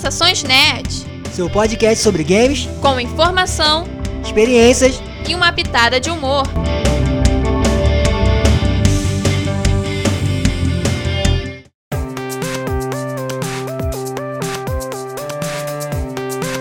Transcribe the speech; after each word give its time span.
Sensações 0.00 0.42
Nerd, 0.42 1.06
Seu 1.32 1.48
podcast 1.48 2.04
sobre 2.04 2.22
games, 2.22 2.68
com 2.82 3.00
informação 3.00 3.86
experiências. 4.22 5.00
e 5.26 5.34
uma 5.34 5.50
pitada 5.50 5.98
de 5.98 6.10
humor. 6.10 6.42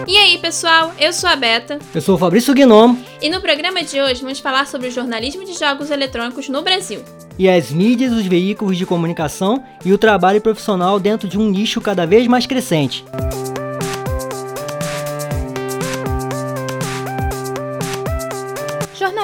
E 0.07 0.17
aí, 0.17 0.37
pessoal? 0.37 0.91
Eu 0.99 1.11
sou 1.11 1.27
a 1.29 1.35
Beta 1.35 1.79
Eu 1.93 2.01
sou 2.01 2.15
o 2.15 2.17
Fabrício 2.17 2.53
Gnomo 2.53 2.97
e 3.21 3.29
no 3.29 3.41
programa 3.41 3.83
de 3.83 3.99
hoje 3.99 4.21
vamos 4.21 4.39
falar 4.39 4.67
sobre 4.67 4.87
o 4.87 4.91
jornalismo 4.91 5.43
de 5.43 5.57
jogos 5.57 5.89
eletrônicos 5.89 6.47
no 6.47 6.61
Brasil. 6.61 7.01
e 7.39 7.49
as 7.49 7.71
mídias, 7.71 8.13
os 8.13 8.25
veículos 8.25 8.77
de 8.77 8.85
comunicação 8.85 9.63
e 9.83 9.91
o 9.91 9.97
trabalho 9.97 10.39
profissional 10.39 10.99
dentro 10.99 11.27
de 11.27 11.37
um 11.39 11.49
nicho 11.49 11.81
cada 11.81 12.05
vez 12.05 12.27
mais 12.27 12.45
crescente. 12.45 13.03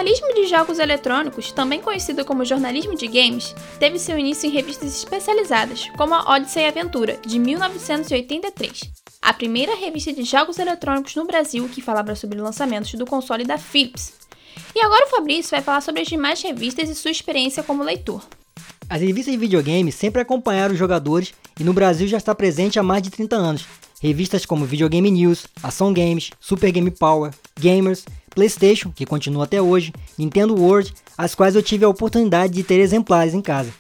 Jornalismo 0.02 0.34
de 0.34 0.48
jogos 0.48 0.80
eletrônicos, 0.80 1.52
também 1.52 1.80
conhecido 1.80 2.26
como 2.26 2.44
jornalismo 2.44 2.96
de 2.96 3.06
games, 3.06 3.54
teve 3.80 4.00
seu 4.00 4.18
início 4.18 4.48
em 4.48 4.52
revistas 4.52 4.98
especializadas, 4.98 5.92
como 5.96 6.16
a 6.16 6.34
Odyssey 6.34 6.66
Aventura, 6.66 7.20
de 7.24 7.38
1983, 7.38 8.82
a 9.22 9.32
primeira 9.32 9.76
revista 9.76 10.12
de 10.12 10.24
jogos 10.24 10.58
eletrônicos 10.58 11.14
no 11.14 11.28
Brasil 11.28 11.70
que 11.70 11.84
falava 11.84 12.16
sobre 12.16 12.42
lançamentos 12.42 12.92
do 12.96 13.06
console 13.06 13.46
da 13.46 13.60
Philips. 13.60 14.14
E 14.74 14.82
agora 14.82 15.06
o 15.06 15.10
Fabrício 15.12 15.52
vai 15.52 15.62
falar 15.62 15.82
sobre 15.82 16.02
as 16.02 16.08
demais 16.08 16.42
revistas 16.42 16.90
e 16.90 16.96
sua 16.96 17.12
experiência 17.12 17.62
como 17.62 17.84
leitor. 17.84 18.24
As 18.90 19.02
revistas 19.02 19.32
de 19.32 19.40
videogame 19.40 19.92
sempre 19.92 20.20
acompanharam 20.20 20.74
os 20.74 20.80
jogadores 20.80 21.32
e 21.60 21.64
no 21.64 21.74
Brasil 21.74 22.08
já 22.08 22.18
está 22.18 22.34
presente 22.34 22.80
há 22.80 22.84
mais 22.84 23.04
de 23.04 23.12
30 23.12 23.36
anos. 23.36 23.68
Revistas 24.02 24.48
como 24.48 24.66
Videogame 24.66 25.12
News, 25.12 25.46
Ação 25.62 25.94
Games, 25.94 26.32
Super 26.40 26.72
Game 26.72 26.90
Power, 26.90 27.32
Gamers, 27.60 28.04
PlayStation, 28.36 28.92
que 28.92 29.06
continua 29.06 29.44
até 29.44 29.62
hoje, 29.62 29.94
Nintendo 30.18 30.56
World, 30.56 30.94
as 31.18 31.36
quais 31.36 31.56
eu 31.56 31.62
tive 31.62 31.86
a 31.86 31.90
oportunidade 31.90 32.54
de 32.54 32.64
ter 32.64 32.80
exemplares 32.80 33.34
em 33.34 33.42
casa. 33.42 33.72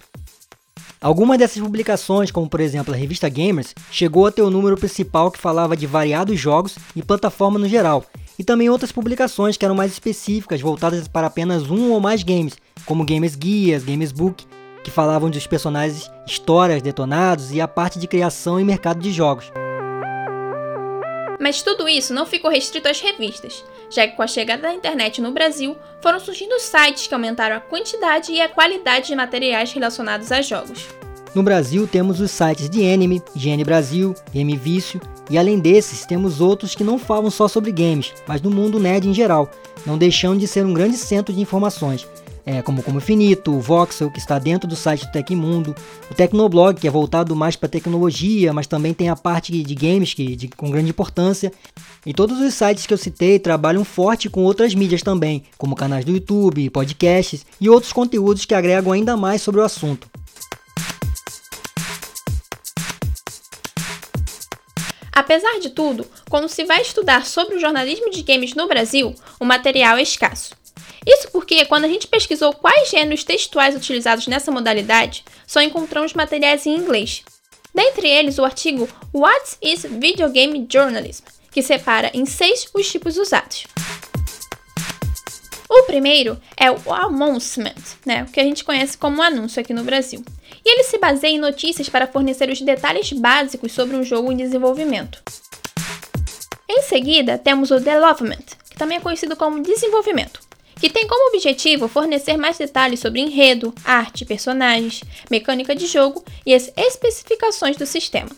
Algumas 1.01 1.39
dessas 1.39 1.61
publicações, 1.61 2.29
como 2.29 2.47
por 2.47 2.59
exemplo 2.59 2.93
a 2.93 2.97
revista 2.97 3.27
Gamers, 3.27 3.73
chegou 3.89 4.27
a 4.27 4.31
ter 4.31 4.43
o 4.43 4.51
número 4.51 4.77
principal 4.77 5.31
que 5.31 5.39
falava 5.39 5.75
de 5.75 5.87
variados 5.87 6.39
jogos 6.39 6.75
e 6.95 7.01
plataforma 7.01 7.57
no 7.57 7.67
geral, 7.67 8.05
e 8.37 8.43
também 8.43 8.69
outras 8.69 8.91
publicações 8.91 9.57
que 9.57 9.65
eram 9.65 9.73
mais 9.73 9.91
específicas, 9.91 10.61
voltadas 10.61 11.07
para 11.07 11.27
apenas 11.27 11.71
um 11.71 11.91
ou 11.91 11.99
mais 11.99 12.21
games, 12.21 12.55
como 12.85 13.03
Gamers 13.03 13.35
Guias, 13.35 13.83
Gamers 13.83 14.11
Book, 14.11 14.45
que 14.83 14.91
falavam 14.91 15.29
dos 15.29 15.47
personagens, 15.47 16.09
histórias, 16.27 16.81
detonados 16.81 17.51
e 17.51 17.59
a 17.59 17.67
parte 17.67 17.97
de 17.97 18.07
criação 18.07 18.59
e 18.59 18.63
mercado 18.63 18.99
de 18.99 19.11
jogos. 19.11 19.51
Mas 21.39 21.63
tudo 21.63 21.89
isso 21.89 22.13
não 22.13 22.27
ficou 22.27 22.51
restrito 22.51 22.87
às 22.87 22.99
revistas, 22.99 23.65
já 23.91 24.07
que 24.07 24.15
com 24.15 24.23
a 24.23 24.27
chegada 24.27 24.63
da 24.63 24.73
internet 24.73 25.21
no 25.21 25.31
Brasil, 25.31 25.77
foram 26.01 26.19
surgindo 26.19 26.59
sites 26.59 27.05
que 27.05 27.13
aumentaram 27.13 27.57
a 27.57 27.59
quantidade 27.59 28.31
e 28.31 28.41
a 28.41 28.49
qualidade 28.49 29.07
de 29.07 29.15
materiais 29.15 29.71
relacionados 29.73 30.31
a 30.31 30.41
jogos. 30.41 30.87
No 31.35 31.43
Brasil 31.43 31.87
temos 31.87 32.19
os 32.19 32.31
sites 32.31 32.69
de 32.69 32.85
Anime, 32.91 33.21
GN 33.35 33.63
Brasil, 33.63 34.15
Game 34.33 34.57
Vício, 34.57 34.99
e 35.29 35.37
além 35.37 35.59
desses 35.59 36.05
temos 36.05 36.41
outros 36.41 36.75
que 36.75 36.83
não 36.83 36.99
falam 36.99 37.29
só 37.29 37.47
sobre 37.47 37.71
games, 37.71 38.13
mas 38.27 38.41
do 38.41 38.51
mundo 38.51 38.79
nerd 38.79 39.07
em 39.07 39.13
geral, 39.13 39.49
não 39.85 39.97
deixando 39.97 40.39
de 40.39 40.47
ser 40.47 40.65
um 40.65 40.73
grande 40.73 40.97
centro 40.97 41.33
de 41.33 41.39
informações, 41.39 42.05
é, 42.45 42.61
como 42.61 42.81
Como 42.81 42.99
Finito, 42.99 43.51
o 43.51 43.59
Voxel, 43.59 44.11
que 44.11 44.19
está 44.19 44.39
dentro 44.39 44.67
do 44.67 44.75
site 44.75 45.05
do 45.05 45.11
Tecmundo, 45.11 45.75
o 46.09 46.13
Tecnoblog, 46.13 46.79
que 46.79 46.87
é 46.87 46.91
voltado 46.91 47.35
mais 47.35 47.55
para 47.55 47.69
tecnologia, 47.69 48.53
mas 48.53 48.67
também 48.67 48.93
tem 48.93 49.09
a 49.09 49.15
parte 49.15 49.51
de 49.51 49.75
games 49.75 50.13
que, 50.13 50.35
de, 50.35 50.47
com 50.49 50.71
grande 50.71 50.89
importância. 50.89 51.51
E 52.05 52.13
todos 52.13 52.39
os 52.39 52.53
sites 52.53 52.85
que 52.85 52.93
eu 52.93 52.97
citei 52.97 53.39
trabalham 53.39 53.83
forte 53.83 54.29
com 54.29 54.43
outras 54.43 54.73
mídias 54.73 55.01
também, 55.01 55.43
como 55.57 55.75
canais 55.75 56.03
do 56.03 56.11
YouTube, 56.11 56.69
podcasts 56.69 57.45
e 57.59 57.69
outros 57.69 57.93
conteúdos 57.93 58.45
que 58.45 58.55
agregam 58.55 58.91
ainda 58.91 59.15
mais 59.15 59.41
sobre 59.41 59.61
o 59.61 59.63
assunto. 59.63 60.09
Apesar 65.13 65.59
de 65.59 65.69
tudo, 65.69 66.07
quando 66.29 66.47
se 66.47 66.63
vai 66.63 66.81
estudar 66.81 67.25
sobre 67.25 67.55
o 67.55 67.59
jornalismo 67.59 68.09
de 68.09 68.23
games 68.23 68.55
no 68.55 68.67
Brasil, 68.67 69.13
o 69.39 69.45
material 69.45 69.97
é 69.97 70.01
escasso. 70.01 70.60
Porque, 71.51 71.65
quando 71.65 71.83
a 71.83 71.89
gente 71.89 72.07
pesquisou 72.07 72.53
quais 72.53 72.89
gêneros 72.89 73.25
textuais 73.25 73.75
utilizados 73.75 74.25
nessa 74.25 74.49
modalidade, 74.49 75.25
só 75.45 75.61
encontramos 75.61 76.13
materiais 76.13 76.65
em 76.65 76.73
inglês. 76.73 77.23
Dentre 77.75 78.07
eles, 78.07 78.37
o 78.37 78.45
artigo 78.45 78.87
What 79.13 79.57
is 79.61 79.83
Video 79.83 80.29
Game 80.29 80.65
Journalism, 80.71 81.25
que 81.51 81.61
separa 81.61 82.09
em 82.13 82.25
seis 82.25 82.69
os 82.73 82.89
tipos 82.89 83.17
usados. 83.17 83.65
O 85.69 85.83
primeiro 85.83 86.39
é 86.55 86.71
o 86.71 86.93
announcement, 86.93 87.75
né, 88.05 88.23
o 88.23 88.31
que 88.31 88.39
a 88.39 88.45
gente 88.45 88.63
conhece 88.63 88.97
como 88.97 89.21
anúncio 89.21 89.59
aqui 89.59 89.73
no 89.73 89.83
Brasil. 89.83 90.23
E 90.63 90.71
ele 90.71 90.83
se 90.85 90.97
baseia 90.99 91.33
em 91.33 91.39
notícias 91.39 91.89
para 91.89 92.07
fornecer 92.07 92.49
os 92.49 92.61
detalhes 92.61 93.11
básicos 93.11 93.73
sobre 93.73 93.97
um 93.97 94.05
jogo 94.05 94.31
em 94.31 94.37
desenvolvimento. 94.37 95.21
Em 96.69 96.81
seguida, 96.83 97.37
temos 97.37 97.71
o 97.71 97.79
development, 97.81 98.45
que 98.69 98.77
também 98.77 98.99
é 98.99 99.01
conhecido 99.01 99.35
como 99.35 99.61
desenvolvimento, 99.61 100.39
que 100.81 100.89
tem 100.89 101.05
como 101.05 101.29
objetivo 101.29 101.87
fornecer 101.87 102.37
mais 102.37 102.57
detalhes 102.57 102.99
sobre 102.99 103.21
enredo, 103.21 103.71
arte, 103.85 104.25
personagens, 104.25 105.03
mecânica 105.29 105.75
de 105.75 105.85
jogo 105.85 106.25
e 106.43 106.55
as 106.55 106.73
especificações 106.75 107.77
do 107.77 107.85
sistema. 107.85 108.31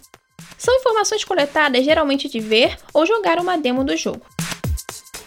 São 0.58 0.76
informações 0.76 1.24
coletadas 1.24 1.86
geralmente 1.86 2.28
de 2.28 2.42
ver 2.42 2.78
ou 2.94 3.06
jogar 3.06 3.40
uma 3.40 3.58
demo 3.58 3.86
do 3.86 3.96
jogo. 3.96 4.26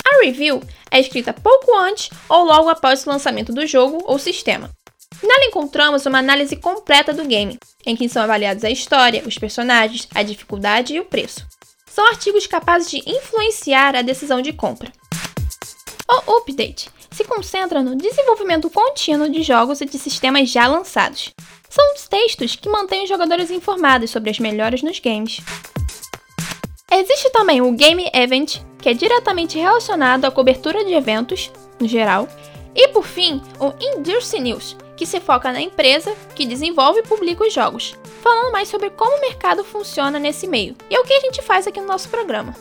A 0.06 0.24
review 0.24 0.62
é 0.90 1.00
escrita 1.00 1.32
pouco 1.32 1.74
antes 1.74 2.10
ou 2.28 2.44
logo 2.44 2.68
após 2.68 3.06
o 3.06 3.08
lançamento 3.08 3.50
do 3.50 3.66
jogo 3.66 3.98
ou 4.04 4.18
sistema. 4.18 4.70
Nela 5.22 5.46
encontramos 5.46 6.04
uma 6.04 6.18
análise 6.18 6.54
completa 6.56 7.14
do 7.14 7.24
game, 7.24 7.58
em 7.86 7.96
que 7.96 8.10
são 8.10 8.22
avaliados 8.22 8.62
a 8.62 8.70
história, 8.70 9.22
os 9.26 9.38
personagens, 9.38 10.06
a 10.14 10.22
dificuldade 10.22 10.94
e 10.94 11.00
o 11.00 11.04
preço. 11.06 11.46
São 11.86 12.06
artigos 12.08 12.46
capazes 12.46 12.90
de 12.90 13.02
influenciar 13.06 13.96
a 13.96 14.02
decisão 14.02 14.42
de 14.42 14.52
compra. 14.52 14.92
O 16.26 16.36
update 16.36 16.90
se 17.16 17.24
concentra 17.24 17.82
no 17.82 17.96
desenvolvimento 17.96 18.68
contínuo 18.68 19.30
de 19.30 19.42
jogos 19.42 19.80
e 19.80 19.86
de 19.86 19.98
sistemas 19.98 20.50
já 20.50 20.66
lançados. 20.66 21.32
São 21.66 21.94
os 21.94 22.06
textos 22.06 22.56
que 22.56 22.68
mantêm 22.68 23.04
os 23.04 23.08
jogadores 23.08 23.50
informados 23.50 24.10
sobre 24.10 24.28
as 24.28 24.38
melhores 24.38 24.82
nos 24.82 25.00
games. 25.00 25.40
Existe 26.92 27.30
também 27.30 27.62
o 27.62 27.72
Game 27.72 28.10
Event, 28.12 28.58
que 28.78 28.90
é 28.90 28.94
diretamente 28.94 29.58
relacionado 29.58 30.26
à 30.26 30.30
cobertura 30.30 30.84
de 30.84 30.92
eventos, 30.92 31.50
no 31.80 31.88
geral, 31.88 32.28
e 32.74 32.88
por 32.88 33.06
fim, 33.06 33.40
o 33.58 33.72
Industry 33.80 34.40
News, 34.40 34.76
que 34.94 35.06
se 35.06 35.18
foca 35.18 35.50
na 35.50 35.62
empresa 35.62 36.14
que 36.34 36.44
desenvolve 36.44 37.00
e 37.00 37.02
publica 37.02 37.46
os 37.46 37.52
jogos, 37.52 37.96
falando 38.22 38.52
mais 38.52 38.68
sobre 38.68 38.90
como 38.90 39.16
o 39.16 39.20
mercado 39.22 39.64
funciona 39.64 40.18
nesse 40.18 40.46
meio. 40.46 40.76
E 40.90 40.94
é 40.94 41.00
o 41.00 41.04
que 41.04 41.14
a 41.14 41.20
gente 41.20 41.40
faz 41.40 41.66
aqui 41.66 41.80
no 41.80 41.86
nosso 41.86 42.10
programa. 42.10 42.54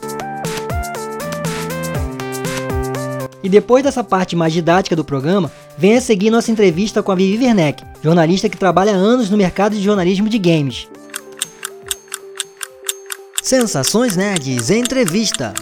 E 3.42 3.48
depois 3.48 3.84
dessa 3.84 4.02
parte 4.02 4.34
mais 4.34 4.52
didática 4.52 4.96
do 4.96 5.04
programa, 5.04 5.50
venha 5.76 6.00
seguir 6.00 6.30
nossa 6.30 6.50
entrevista 6.50 7.02
com 7.02 7.12
a 7.12 7.14
Vivi 7.14 7.44
Werneck, 7.44 7.84
jornalista 8.02 8.48
que 8.48 8.56
trabalha 8.56 8.92
há 8.92 8.96
anos 8.96 9.30
no 9.30 9.36
mercado 9.36 9.76
de 9.76 9.82
jornalismo 9.82 10.28
de 10.28 10.38
games. 10.38 10.88
Sensações 13.42 14.16
Nerds 14.16 14.70
Entrevista. 14.70 15.54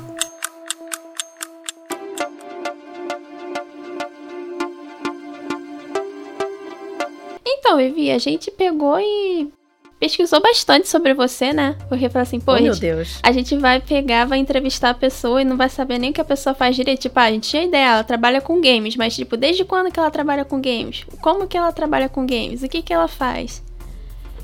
Então, 7.44 7.76
Vivi, 7.76 8.10
a 8.10 8.18
gente 8.18 8.50
pegou 8.50 8.98
e 9.00 9.52
pesquisou 10.04 10.40
bastante 10.40 10.86
sobre 10.86 11.14
você, 11.14 11.52
né? 11.54 11.76
Porque 11.88 12.10
falou 12.10 12.22
assim, 12.22 12.38
pô, 12.38 12.52
Oh, 12.52 12.56
a, 12.56 12.60
gente, 12.60 12.86
a 13.22 13.32
gente 13.32 13.56
vai 13.56 13.80
pegar, 13.80 14.26
vai 14.26 14.38
entrevistar 14.38 14.90
a 14.90 14.94
pessoa 14.94 15.40
e 15.40 15.44
não 15.44 15.56
vai 15.56 15.70
saber 15.70 15.98
nem 15.98 16.10
o 16.10 16.12
que 16.12 16.20
a 16.20 16.24
pessoa 16.24 16.54
faz 16.54 16.76
direito. 16.76 17.00
Tipo, 17.00 17.18
ah, 17.18 17.24
a 17.24 17.30
gente 17.30 17.48
tinha 17.48 17.64
ideia, 17.64 17.92
ela 17.92 18.04
trabalha 18.04 18.40
com 18.40 18.60
games, 18.60 18.96
mas 18.96 19.16
tipo, 19.16 19.34
desde 19.34 19.64
quando 19.64 19.90
que 19.90 19.98
ela 19.98 20.10
trabalha 20.10 20.44
com 20.44 20.60
games? 20.60 21.06
Como 21.22 21.46
que 21.46 21.56
ela 21.56 21.72
trabalha 21.72 22.08
com 22.08 22.26
games? 22.26 22.62
O 22.62 22.68
que 22.68 22.82
que 22.82 22.92
ela 22.92 23.08
faz? 23.08 23.62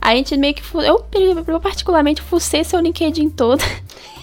A 0.01 0.15
gente 0.17 0.35
meio 0.39 0.55
que. 0.55 0.63
Eu, 0.75 1.05
eu 1.47 1.61
particularmente, 1.61 2.23
fucei 2.23 2.65
seu 2.65 2.81
LinkedIn 2.81 3.29
todo. 3.29 3.63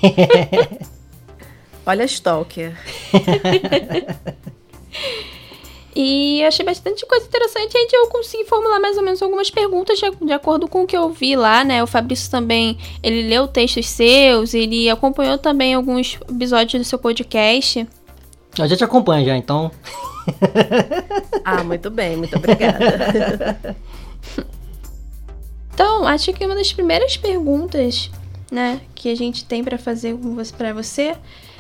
Olha 1.86 2.04
Stalker. 2.06 2.76
E 6.00 6.42
eu 6.42 6.48
achei 6.48 6.64
bastante 6.64 7.04
coisa 7.08 7.26
interessante. 7.26 7.76
Aí 7.76 7.88
eu 7.92 8.08
consegui 8.08 8.46
formular 8.46 8.80
mais 8.80 8.98
ou 8.98 9.04
menos 9.04 9.20
algumas 9.20 9.50
perguntas 9.50 9.98
de, 9.98 10.12
de 10.28 10.32
acordo 10.32 10.68
com 10.68 10.84
o 10.84 10.86
que 10.86 10.96
eu 10.96 11.10
vi 11.10 11.36
lá, 11.36 11.64
né? 11.64 11.82
O 11.82 11.88
Fabrício 11.88 12.30
também, 12.30 12.78
ele 13.02 13.28
leu 13.28 13.48
textos 13.48 13.90
seus, 13.90 14.54
ele 14.54 14.88
acompanhou 14.92 15.40
também 15.40 15.74
alguns 15.74 16.20
episódios 16.30 16.84
do 16.84 16.88
seu 16.88 17.00
podcast. 17.00 17.88
Eu 18.60 18.68
já 18.68 18.78
te 18.78 18.84
acompanho 18.84 19.26
já, 19.26 19.36
então. 19.36 19.72
Ah, 21.46 21.64
muito 21.64 21.90
bem, 21.90 22.18
muito 22.18 22.36
obrigada. 22.36 23.76
Então, 25.74 26.08
acho 26.08 26.34
que 26.34 26.44
uma 26.44 26.56
das 26.56 26.74
primeiras 26.74 27.18
perguntas 27.18 28.10
né, 28.52 28.82
que 28.96 29.12
a 29.12 29.16
gente 29.16 29.46
tem 29.46 29.64
para 29.64 29.78
fazer 29.78 30.18
para 30.58 30.74
você, 30.74 31.16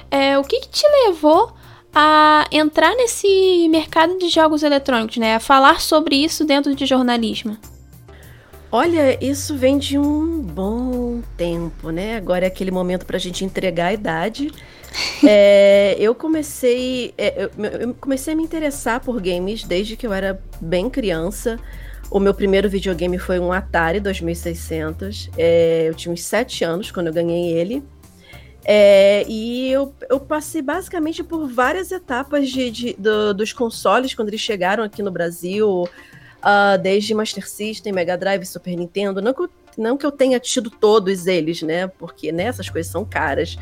é 0.10 0.38
o 0.38 0.44
que, 0.44 0.60
que 0.62 0.69
te 0.69 0.88
levou 1.06 1.54
a 1.94 2.48
entrar 2.51 2.95
nesse 2.95 3.68
mercado 3.69 4.18
de 4.18 4.30
jogos 4.30 4.63
eletrônicos, 4.63 5.18
né, 5.18 5.36
a 5.36 5.39
falar 5.39 5.81
sobre 5.81 6.16
isso 6.16 6.45
dentro 6.45 6.75
de 6.75 6.86
jornalismo? 6.86 7.57
Olha, 8.69 9.18
isso 9.24 9.56
vem 9.56 9.78
de 9.78 9.98
um 9.98 10.42
bom 10.42 11.22
tempo, 11.38 11.89
né? 11.89 12.18
Agora 12.18 12.44
é 12.44 12.48
aquele 12.48 12.69
momento 12.69 13.06
para 13.06 13.16
a 13.16 13.19
gente 13.19 13.45
entregar 13.45 13.88
a 13.88 13.94
idade. 13.94 14.51
é, 15.25 15.95
eu 15.98 16.13
comecei, 16.13 17.13
é, 17.18 17.44
eu, 17.44 17.66
eu 17.66 17.94
comecei 17.95 18.33
a 18.33 18.36
me 18.36 18.44
interessar 18.44 19.00
por 19.00 19.22
games 19.22 19.63
desde 19.63 19.95
que 19.95 20.06
eu 20.06 20.12
era 20.12 20.42
bem 20.60 20.90
criança. 20.90 21.57
O 22.12 22.19
meu 22.19 22.33
primeiro 22.33 22.69
videogame 22.69 23.18
foi 23.18 23.40
um 23.40 23.54
Atari 23.54 24.01
2600. 24.01 25.30
É, 25.38 25.86
eu 25.88 25.94
tinha 25.94 26.13
uns 26.13 26.24
7 26.24 26.63
anos 26.66 26.92
quando 26.92 27.07
eu 27.07 27.13
ganhei 27.13 27.54
ele. 27.54 27.83
É, 28.69 29.24
e 29.30 29.72
eu, 29.72 29.96
eu, 30.10 30.19
passei 30.19 30.62
basicamente 30.62 31.24
por 31.24 31.48
várias 31.48 31.90
etapas 31.90 32.50
de, 32.50 32.69
de 32.69 32.94
do, 33.00 33.34
dos 33.34 33.54
consoles 33.54 34.14
quando 34.14 34.28
eles 34.28 34.42
chegaram 34.42 34.84
aqui 34.84 35.02
no 35.02 35.10
Brasil, 35.10 35.84
uh, 35.84 36.78
desde 36.81 37.14
Master 37.14 37.48
System, 37.48 37.94
Mega 37.94 38.18
Drive, 38.18 38.46
Super 38.46 38.75
Nintendo. 38.75 39.22
Não 39.22 39.34
que, 39.34 39.44
eu, 39.44 39.50
não 39.78 39.96
que 39.96 40.06
eu 40.06 40.12
tenha 40.12 40.38
tido 40.38 40.69
todos 40.69 41.28
eles, 41.28 41.62
né? 41.62 41.88
Porque 41.88 42.30
né, 42.34 42.44
essas 42.44 42.69
coisas 42.69 42.92
são 42.92 43.06
caras. 43.06 43.58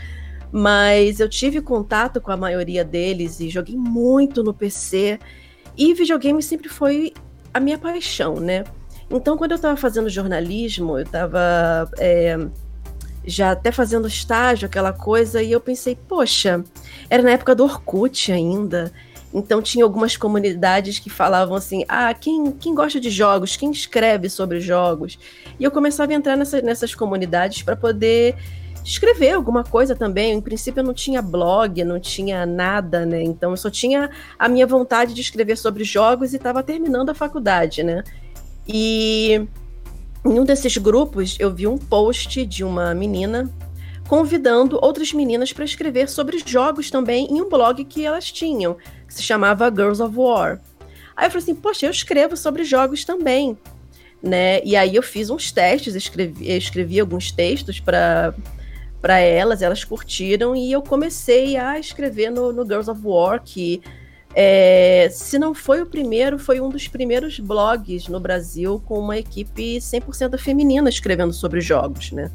Mas 0.51 1.19
eu 1.19 1.29
tive 1.29 1.61
contato 1.61 2.19
com 2.19 2.31
a 2.31 2.37
maioria 2.37 2.83
deles 2.83 3.39
e 3.39 3.47
joguei 3.47 3.75
muito 3.75 4.41
no 4.41 4.55
PC. 4.55 5.19
E 5.77 5.93
videogame 5.93 6.41
sempre 6.41 6.67
foi 6.67 7.13
a 7.53 7.59
minha 7.59 7.77
paixão, 7.77 8.39
né? 8.39 8.63
Então, 9.07 9.37
quando 9.37 9.51
eu 9.51 9.57
estava 9.57 9.77
fazendo 9.77 10.09
jornalismo, 10.09 10.97
eu 10.97 11.03
estava 11.03 11.87
é, 11.99 12.37
já 13.25 13.51
até 13.51 13.71
fazendo 13.71 14.07
estágio, 14.07 14.65
aquela 14.65 14.93
coisa, 14.93 15.41
e 15.41 15.51
eu 15.51 15.59
pensei, 15.59 15.95
poxa, 15.95 16.63
era 17.09 17.23
na 17.23 17.31
época 17.31 17.55
do 17.55 17.63
Orkut 17.63 18.31
ainda. 18.31 18.91
Então 19.33 19.61
tinha 19.61 19.83
algumas 19.83 20.15
comunidades 20.15 20.97
que 20.97 21.09
falavam 21.09 21.55
assim: 21.55 21.83
ah, 21.89 22.13
quem, 22.13 22.51
quem 22.53 22.73
gosta 22.73 23.01
de 23.01 23.09
jogos, 23.09 23.57
quem 23.57 23.69
escreve 23.69 24.29
sobre 24.29 24.61
jogos? 24.61 25.19
E 25.59 25.63
eu 25.63 25.71
começava 25.71 26.13
a 26.13 26.15
entrar 26.15 26.37
nessa, 26.37 26.61
nessas 26.61 26.95
comunidades 26.95 27.61
para 27.61 27.75
poder 27.75 28.35
escrever 28.85 29.31
alguma 29.31 29.63
coisa 29.63 29.93
também. 29.93 30.31
Em 30.31 30.39
princípio, 30.39 30.79
eu 30.79 30.85
não 30.85 30.93
tinha 30.93 31.21
blog, 31.21 31.83
não 31.83 31.99
tinha 31.99 32.45
nada, 32.45 33.05
né? 33.05 33.21
Então, 33.23 33.51
eu 33.51 33.57
só 33.57 33.69
tinha 33.69 34.09
a 34.39 34.47
minha 34.47 34.65
vontade 34.65 35.13
de 35.13 35.21
escrever 35.21 35.57
sobre 35.57 35.83
jogos 35.83 36.31
e 36.31 36.37
estava 36.37 36.63
terminando 36.63 37.09
a 37.09 37.13
faculdade, 37.15 37.83
né? 37.83 38.03
E 38.67 39.45
em 40.25 40.39
um 40.39 40.43
desses 40.43 40.75
grupos, 40.77 41.37
eu 41.39 41.53
vi 41.53 41.67
um 41.67 41.77
post 41.77 42.45
de 42.45 42.63
uma 42.63 42.93
menina 42.95 43.49
convidando 44.07 44.79
outras 44.81 45.13
meninas 45.13 45.53
para 45.53 45.65
escrever 45.65 46.09
sobre 46.09 46.41
jogos 46.45 46.89
também 46.89 47.27
em 47.29 47.41
um 47.41 47.49
blog 47.49 47.83
que 47.85 48.05
elas 48.05 48.31
tinham, 48.31 48.77
que 49.07 49.13
se 49.13 49.23
chamava 49.23 49.69
Girls 49.69 50.01
of 50.01 50.15
War. 50.15 50.59
Aí 51.15 51.27
eu 51.27 51.31
falei 51.31 51.43
assim, 51.43 51.55
poxa, 51.55 51.85
eu 51.85 51.91
escrevo 51.91 52.35
sobre 52.35 52.63
jogos 52.63 53.05
também, 53.05 53.57
né? 54.21 54.63
E 54.63 54.75
aí 54.75 54.95
eu 54.95 55.03
fiz 55.03 55.29
uns 55.29 55.51
testes, 55.51 55.95
escrevi, 55.95 56.51
escrevi 56.51 56.99
alguns 56.99 57.31
textos 57.31 57.79
para 57.79 58.33
para 59.01 59.19
elas, 59.19 59.61
elas 59.61 59.83
curtiram 59.83 60.55
e 60.55 60.71
eu 60.71 60.81
comecei 60.81 61.57
a 61.57 61.77
escrever 61.77 62.31
no, 62.31 62.51
no 62.51 62.65
Girls 62.65 62.89
of 62.89 62.99
War, 63.03 63.39
que 63.39 63.79
é, 64.35 65.07
se 65.09 65.39
não 65.39 65.53
foi 65.53 65.81
o 65.81 65.85
primeiro, 65.85 66.37
foi 66.37 66.59
um 66.59 66.67
dos 66.67 66.89
primeiros 66.89 67.39
blogs 67.39 68.09
no 68.09 68.19
Brasil 68.19 68.81
com 68.85 68.99
uma 68.99 69.17
equipe 69.17 69.77
100% 69.77 70.37
feminina 70.37 70.89
escrevendo 70.89 71.31
sobre 71.31 71.61
jogos, 71.61 72.11
né? 72.11 72.29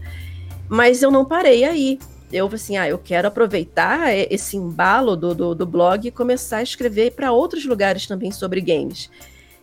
Mas 0.67 1.03
eu 1.03 1.11
não 1.11 1.27
parei 1.27 1.65
aí. 1.65 1.99
Eu 2.33 2.49
assim, 2.53 2.79
ah, 2.79 2.89
eu 2.89 2.97
quero 2.97 3.29
aproveitar 3.29 4.15
esse 4.15 4.57
embalo 4.57 5.15
do, 5.17 5.35
do, 5.35 5.55
do 5.55 5.67
blog 5.67 6.07
e 6.07 6.11
começar 6.11 6.59
a 6.59 6.63
escrever 6.63 7.11
para 7.11 7.33
outros 7.33 7.67
lugares 7.67 8.07
também 8.07 8.31
sobre 8.31 8.61
games. 8.61 9.11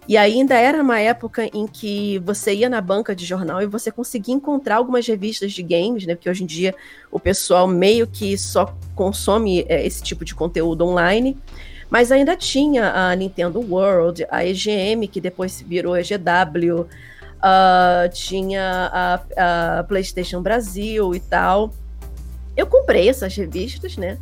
E 0.07 0.15
ainda 0.15 0.55
era 0.55 0.81
uma 0.81 0.99
época 0.99 1.49
em 1.53 1.65
que 1.67 2.19
você 2.19 2.53
ia 2.53 2.69
na 2.69 2.79
banca 2.79 3.15
de 3.15 3.25
jornal 3.25 3.61
e 3.61 3.65
você 3.65 3.91
conseguia 3.91 4.35
encontrar 4.35 4.77
algumas 4.77 5.05
revistas 5.07 5.51
de 5.51 5.63
games, 5.63 6.05
né? 6.05 6.15
Porque 6.15 6.29
hoje 6.29 6.43
em 6.43 6.47
dia 6.47 6.75
o 7.11 7.19
pessoal 7.19 7.67
meio 7.67 8.05
que 8.05 8.37
só 8.37 8.73
consome 8.95 9.65
é, 9.67 9.85
esse 9.85 10.03
tipo 10.03 10.23
de 10.23 10.35
conteúdo 10.35 10.85
online. 10.85 11.35
Mas 11.89 12.11
ainda 12.11 12.35
tinha 12.35 12.91
a 12.91 13.15
Nintendo 13.15 13.59
World, 13.59 14.25
a 14.29 14.45
EGM, 14.45 15.07
que 15.07 15.21
depois 15.21 15.61
virou 15.61 15.95
EGW, 15.97 16.81
uh, 16.81 18.09
tinha 18.13 18.91
a, 18.91 19.79
a 19.79 19.83
PlayStation 19.83 20.41
Brasil 20.41 21.15
e 21.15 21.19
tal. 21.19 21.73
Eu 22.55 22.67
comprei 22.67 23.07
essas 23.07 23.35
revistas, 23.35 23.95
né? 23.95 24.17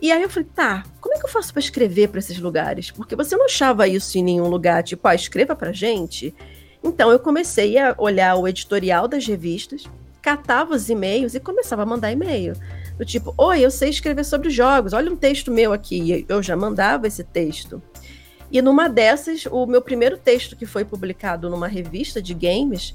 E 0.00 0.10
aí 0.10 0.22
eu 0.22 0.30
falei, 0.30 0.48
tá, 0.54 0.84
como 1.00 1.14
é 1.14 1.18
que 1.18 1.26
eu 1.26 1.30
faço 1.30 1.52
para 1.52 1.60
escrever 1.60 2.08
para 2.08 2.20
esses 2.20 2.38
lugares? 2.38 2.90
Porque 2.90 3.16
você 3.16 3.36
não 3.36 3.44
achava 3.44 3.86
isso 3.86 4.16
em 4.16 4.22
nenhum 4.22 4.48
lugar, 4.48 4.82
tipo, 4.82 5.06
ah, 5.06 5.14
escreva 5.14 5.54
pra 5.54 5.72
gente. 5.72 6.34
Então 6.82 7.10
eu 7.10 7.18
comecei 7.18 7.76
a 7.76 7.94
olhar 7.98 8.36
o 8.36 8.48
editorial 8.48 9.06
das 9.06 9.26
revistas, 9.26 9.84
catava 10.22 10.74
os 10.74 10.88
e-mails 10.88 11.34
e 11.34 11.40
começava 11.40 11.82
a 11.82 11.86
mandar 11.86 12.12
e-mail. 12.12 12.54
Do 13.00 13.06
tipo, 13.06 13.32
oi, 13.38 13.64
eu 13.64 13.70
sei 13.70 13.88
escrever 13.88 14.26
sobre 14.26 14.50
jogos, 14.50 14.92
olha 14.92 15.10
um 15.10 15.16
texto 15.16 15.50
meu 15.50 15.72
aqui. 15.72 16.26
Eu 16.28 16.42
já 16.42 16.54
mandava 16.54 17.06
esse 17.06 17.24
texto. 17.24 17.82
E 18.52 18.60
numa 18.60 18.90
dessas, 18.90 19.46
o 19.46 19.64
meu 19.64 19.80
primeiro 19.80 20.18
texto 20.18 20.54
que 20.54 20.66
foi 20.66 20.84
publicado 20.84 21.48
numa 21.48 21.66
revista 21.66 22.20
de 22.20 22.34
games 22.34 22.94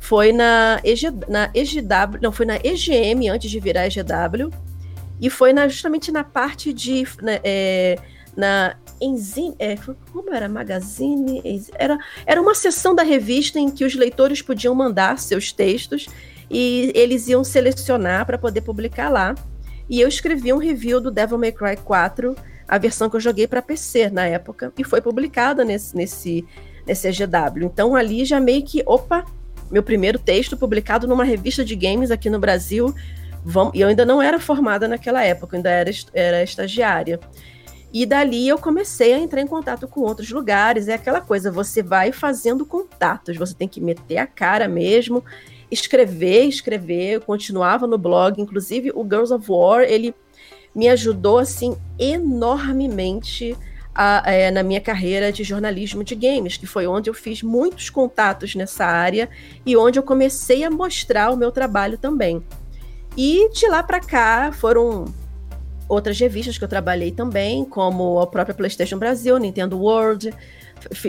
foi 0.00 0.32
na, 0.32 0.80
EG, 0.82 1.02
na 1.28 1.50
EGW, 1.52 2.18
não, 2.22 2.32
foi 2.32 2.46
na 2.46 2.56
EGM 2.64 3.28
antes 3.28 3.50
de 3.50 3.60
virar 3.60 3.88
EGW 3.88 4.50
e 5.20 5.28
foi 5.28 5.52
na, 5.52 5.68
justamente 5.68 6.10
na 6.10 6.24
parte 6.24 6.72
de. 6.72 7.06
Né, 7.20 7.38
é, 7.44 7.98
na 8.34 8.74
Enzine, 8.98 9.54
é, 9.58 9.76
como 9.76 10.32
era? 10.32 10.48
Magazine? 10.48 11.42
Era, 11.74 11.98
era 12.24 12.40
uma 12.40 12.54
seção 12.54 12.94
da 12.94 13.02
revista 13.02 13.58
em 13.58 13.70
que 13.70 13.84
os 13.84 13.94
leitores 13.94 14.40
podiam 14.40 14.74
mandar 14.74 15.18
seus 15.18 15.52
textos 15.52 16.06
e 16.52 16.92
eles 16.94 17.26
iam 17.28 17.42
selecionar 17.42 18.26
para 18.26 18.36
poder 18.36 18.60
publicar 18.60 19.08
lá. 19.08 19.34
E 19.88 20.00
eu 20.00 20.06
escrevi 20.06 20.52
um 20.52 20.58
review 20.58 21.00
do 21.00 21.10
Devil 21.10 21.38
May 21.38 21.50
Cry 21.50 21.76
4, 21.82 22.36
a 22.68 22.78
versão 22.78 23.08
que 23.08 23.16
eu 23.16 23.20
joguei 23.20 23.46
para 23.46 23.62
PC 23.62 24.10
na 24.10 24.26
época, 24.26 24.72
e 24.78 24.84
foi 24.84 25.00
publicada 25.00 25.64
nesse, 25.64 25.96
nesse, 25.96 26.44
nesse 26.86 27.08
EGW. 27.08 27.64
Então 27.64 27.96
ali 27.96 28.24
já 28.26 28.38
meio 28.38 28.62
que, 28.62 28.82
opa, 28.86 29.24
meu 29.70 29.82
primeiro 29.82 30.18
texto 30.18 30.56
publicado 30.56 31.08
numa 31.08 31.24
revista 31.24 31.64
de 31.64 31.74
games 31.74 32.10
aqui 32.10 32.28
no 32.28 32.38
Brasil 32.38 32.94
e 33.74 33.80
eu 33.80 33.88
ainda 33.88 34.04
não 34.04 34.22
era 34.22 34.38
formada 34.38 34.86
naquela 34.86 35.24
época, 35.24 35.56
ainda 35.56 35.70
era, 35.70 35.90
era 36.12 36.42
estagiária. 36.42 37.18
E 37.92 38.06
dali 38.06 38.48
eu 38.48 38.58
comecei 38.58 39.12
a 39.12 39.18
entrar 39.18 39.40
em 39.40 39.46
contato 39.46 39.86
com 39.88 40.00
outros 40.00 40.30
lugares. 40.30 40.88
É 40.88 40.94
aquela 40.94 41.20
coisa, 41.20 41.50
você 41.50 41.82
vai 41.82 42.12
fazendo 42.12 42.64
contatos, 42.64 43.36
você 43.36 43.54
tem 43.54 43.68
que 43.68 43.80
meter 43.80 44.18
a 44.18 44.26
cara 44.26 44.68
mesmo, 44.68 45.24
escrever, 45.72 46.44
escrever. 46.44 47.14
Eu 47.14 47.20
continuava 47.20 47.86
no 47.86 47.96
blog, 47.98 48.40
inclusive 48.40 48.92
o 48.94 49.02
Girls 49.02 49.32
of 49.32 49.50
War, 49.50 49.82
ele 49.82 50.14
me 50.74 50.88
ajudou 50.88 51.38
assim 51.38 51.76
enormemente 51.98 53.56
a, 53.94 54.22
é, 54.26 54.50
na 54.50 54.62
minha 54.62 54.80
carreira 54.80 55.32
de 55.32 55.44
jornalismo 55.44 56.02
de 56.02 56.14
games, 56.14 56.56
que 56.56 56.66
foi 56.66 56.86
onde 56.86 57.10
eu 57.10 57.14
fiz 57.14 57.42
muitos 57.42 57.90
contatos 57.90 58.54
nessa 58.54 58.84
área 58.84 59.28
e 59.66 59.76
onde 59.76 59.98
eu 59.98 60.02
comecei 60.02 60.64
a 60.64 60.70
mostrar 60.70 61.30
o 61.30 61.36
meu 61.36 61.50
trabalho 61.50 61.98
também. 61.98 62.42
E 63.16 63.50
de 63.50 63.68
lá 63.68 63.82
para 63.82 64.00
cá 64.00 64.52
foram 64.52 65.06
outras 65.86 66.18
revistas 66.18 66.56
que 66.56 66.64
eu 66.64 66.68
trabalhei 66.68 67.10
também, 67.10 67.64
como 67.64 68.18
a 68.18 68.26
própria 68.26 68.54
PlayStation 68.54 68.98
Brasil, 68.98 69.36
Nintendo 69.36 69.78
World. 69.78 70.32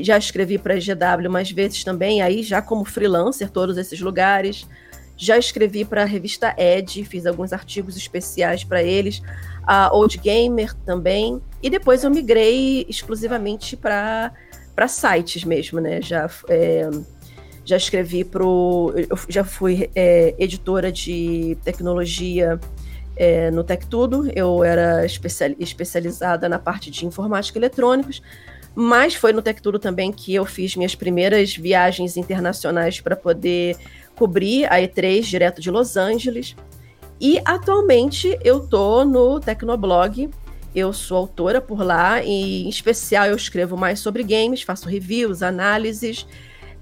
Já 0.01 0.17
escrevi 0.17 0.57
para 0.57 0.75
a 0.75 0.77
GW 0.77 1.29
mais 1.29 1.51
vezes 1.51 1.83
também, 1.83 2.21
aí 2.21 2.43
já 2.43 2.61
como 2.61 2.85
freelancer, 2.85 3.49
todos 3.49 3.77
esses 3.77 3.99
lugares. 3.99 4.67
Já 5.15 5.37
escrevi 5.37 5.85
para 5.85 6.01
a 6.01 6.05
revista 6.05 6.55
Edge, 6.57 7.05
fiz 7.05 7.25
alguns 7.25 7.53
artigos 7.53 7.95
especiais 7.95 8.63
para 8.63 8.81
eles, 8.81 9.21
a 9.65 9.93
Old 9.95 10.17
Gamer 10.17 10.73
também. 10.85 11.41
E 11.61 11.69
depois 11.69 12.03
eu 12.03 12.09
migrei 12.09 12.85
exclusivamente 12.89 13.77
para 13.77 14.31
sites 14.87 15.43
mesmo, 15.43 15.79
né? 15.79 16.01
Já 16.01 16.29
é, 16.49 16.89
já 17.65 17.77
escrevi 17.77 18.23
pro. 18.23 18.93
Eu 18.95 19.17
já 19.29 19.43
fui 19.43 19.89
é, 19.95 20.35
editora 20.37 20.91
de 20.91 21.57
tecnologia 21.63 22.59
é, 23.15 23.49
no 23.51 23.63
Tech 23.63 23.85
Tudo. 23.87 24.29
Eu 24.35 24.63
era 24.63 25.05
especial, 25.05 25.51
especializada 25.59 26.49
na 26.49 26.59
parte 26.59 26.91
de 26.91 27.05
informática 27.05 27.57
e 27.57 27.59
eletrônicos. 27.59 28.21
Mas 28.75 29.13
foi 29.13 29.31
no 29.33 29.41
Tech 29.41 29.61
Tudo 29.61 29.77
também 29.77 30.11
que 30.11 30.33
eu 30.33 30.45
fiz 30.45 30.75
minhas 30.75 30.95
primeiras 30.95 31.55
viagens 31.55 32.17
internacionais 32.17 32.99
para 32.99 33.15
poder 33.15 33.77
cobrir 34.15 34.65
a 34.65 34.77
E3 34.77 35.21
direto 35.21 35.61
de 35.61 35.69
Los 35.69 35.95
Angeles. 35.95 36.55
E 37.21 37.39
atualmente 37.45 38.37
eu 38.43 38.67
tô 38.67 39.05
no 39.05 39.39
Tecnoblog. 39.39 40.29
Eu 40.75 40.91
sou 40.91 41.17
autora 41.17 41.61
por 41.61 41.83
lá 41.83 42.23
e 42.23 42.63
em 42.63 42.69
especial 42.69 43.27
eu 43.27 43.35
escrevo 43.35 43.77
mais 43.77 43.99
sobre 43.99 44.23
games, 44.23 44.63
faço 44.63 44.89
reviews, 44.89 45.43
análises 45.43 46.25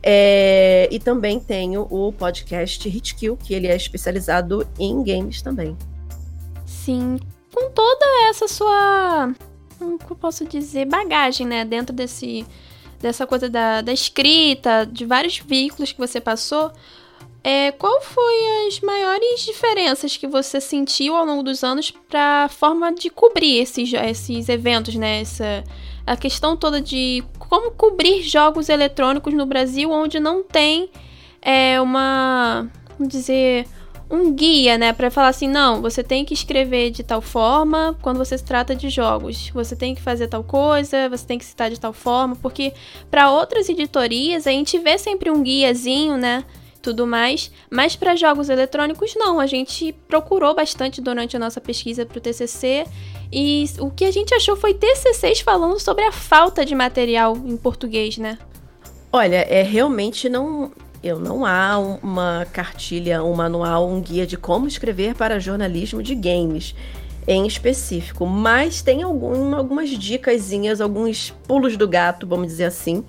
É, 0.04 0.88
e 0.92 0.98
também 0.98 1.40
tenho 1.40 1.86
o 1.90 2.12
podcast 2.12 2.90
Hitkill, 2.90 3.38
que 3.38 3.54
ele 3.54 3.68
é 3.68 3.76
especializado 3.76 4.68
em 4.80 5.04
games 5.04 5.44
também. 5.44 5.78
Sim, 6.66 7.20
com 7.54 7.70
toda 7.70 8.06
essa 8.30 8.48
sua, 8.48 9.32
como 9.82 10.12
eu 10.12 10.16
posso 10.16 10.46
dizer, 10.46 10.86
bagagem, 10.86 11.46
né, 11.46 11.66
dentro 11.66 11.96
desse 11.96 12.46
dessa 13.00 13.26
coisa 13.26 13.50
da, 13.50 13.82
da 13.82 13.92
escrita, 13.92 14.86
de 14.86 15.06
vários 15.08 15.40
veículos 15.40 15.92
que 15.92 15.98
você 15.98 16.22
passou, 16.22 16.72
é, 17.44 17.72
qual 17.72 18.00
foi 18.02 18.68
as 18.68 18.80
maiores 18.80 19.42
diferenças 19.42 20.16
que 20.16 20.28
você 20.28 20.62
sentiu 20.62 21.16
ao 21.16 21.26
longo 21.26 21.42
dos 21.42 21.64
anos 21.64 21.90
para 21.90 22.44
a 22.44 22.50
forma 22.50 22.94
de 22.94 23.10
cobrir 23.10 23.58
esses, 23.58 23.92
esses 23.92 24.48
eventos, 24.48 24.94
né? 24.94 25.22
Essa, 25.22 25.64
a 26.06 26.16
questão 26.16 26.56
toda 26.56 26.80
de 26.80 27.24
como 27.40 27.72
cobrir 27.72 28.22
jogos 28.22 28.70
eletrônicos 28.70 29.34
no 29.34 29.48
Brasil 29.48 29.90
onde 29.90 30.20
não 30.20 30.44
tem 30.44 30.92
é, 31.42 31.82
uma, 31.82 32.70
vamos 32.96 33.12
dizer, 33.12 33.66
um 34.12 34.34
guia, 34.34 34.78
né, 34.78 34.92
para 34.92 35.10
falar 35.10 35.30
assim, 35.30 35.48
não, 35.48 35.82
você 35.82 36.04
tem 36.04 36.26
que 36.26 36.34
escrever 36.34 36.92
de 36.92 37.02
tal 37.02 37.22
forma 37.22 37.98
quando 38.02 38.18
você 38.18 38.38
se 38.38 38.44
trata 38.44 38.76
de 38.76 38.90
jogos. 38.90 39.50
Você 39.54 39.76
tem 39.76 39.96
que 39.96 40.02
fazer 40.02 40.28
tal 40.28 40.44
coisa, 40.44 41.08
você 41.08 41.26
tem 41.26 41.38
que 41.38 41.46
citar 41.46 41.70
de 41.70 41.80
tal 41.80 41.94
forma, 41.94 42.36
porque 42.36 42.74
para 43.10 43.32
outras 43.32 43.70
editorias 43.70 44.46
a 44.46 44.52
gente 44.52 44.78
vê 44.78 44.98
sempre 44.98 45.32
um 45.32 45.42
guiazinho, 45.42 46.18
né, 46.18 46.44
tudo 46.82 47.08
mais, 47.08 47.52
mas 47.70 47.96
para 47.96 48.16
jogos 48.16 48.50
eletrônicos 48.50 49.14
não. 49.16 49.40
A 49.40 49.46
gente 49.46 49.94
procurou 50.08 50.54
bastante 50.54 51.00
durante 51.00 51.38
a 51.38 51.40
nossa 51.40 51.62
pesquisa 51.62 52.06
para 52.06 52.18
o 52.18 52.22
TCC 52.22 52.86
e 53.32 53.66
o 53.80 53.90
que 53.90 54.04
a 54.04 54.12
gente 54.12 54.34
achou 54.34 54.58
foi 54.58 54.74
TCCs 54.74 55.40
falando 55.40 55.80
sobre 55.80 56.04
a 56.04 56.12
falta 56.12 56.66
de 56.66 56.76
material 56.76 57.38
em 57.38 57.56
português, 57.56 58.18
né? 58.18 58.38
Olha, 59.14 59.38
é 59.38 59.62
realmente 59.62 60.28
não 60.28 60.72
eu 61.04 61.20
não 61.20 61.46
há 61.46 61.78
uma 61.80 62.46
cartilha, 62.52 63.24
um 63.24 63.34
manual, 63.34 63.90
um 63.90 64.00
guia 64.00 64.28
de 64.28 64.38
como 64.38 64.68
escrever 64.68 65.16
para 65.16 65.40
jornalismo 65.40 66.04
de 66.04 66.14
games 66.14 66.76
em 67.28 67.46
específico, 67.46 68.26
mas 68.26 68.82
tem 68.82 69.04
algum, 69.04 69.56
algumas 69.56 69.90
dicasinhas, 69.90 70.82
alguns 70.82 71.32
pulos 71.48 71.78
do 71.78 71.88
gato, 71.88 72.26
vamos 72.26 72.48
dizer 72.48 72.66
assim, 72.66 73.04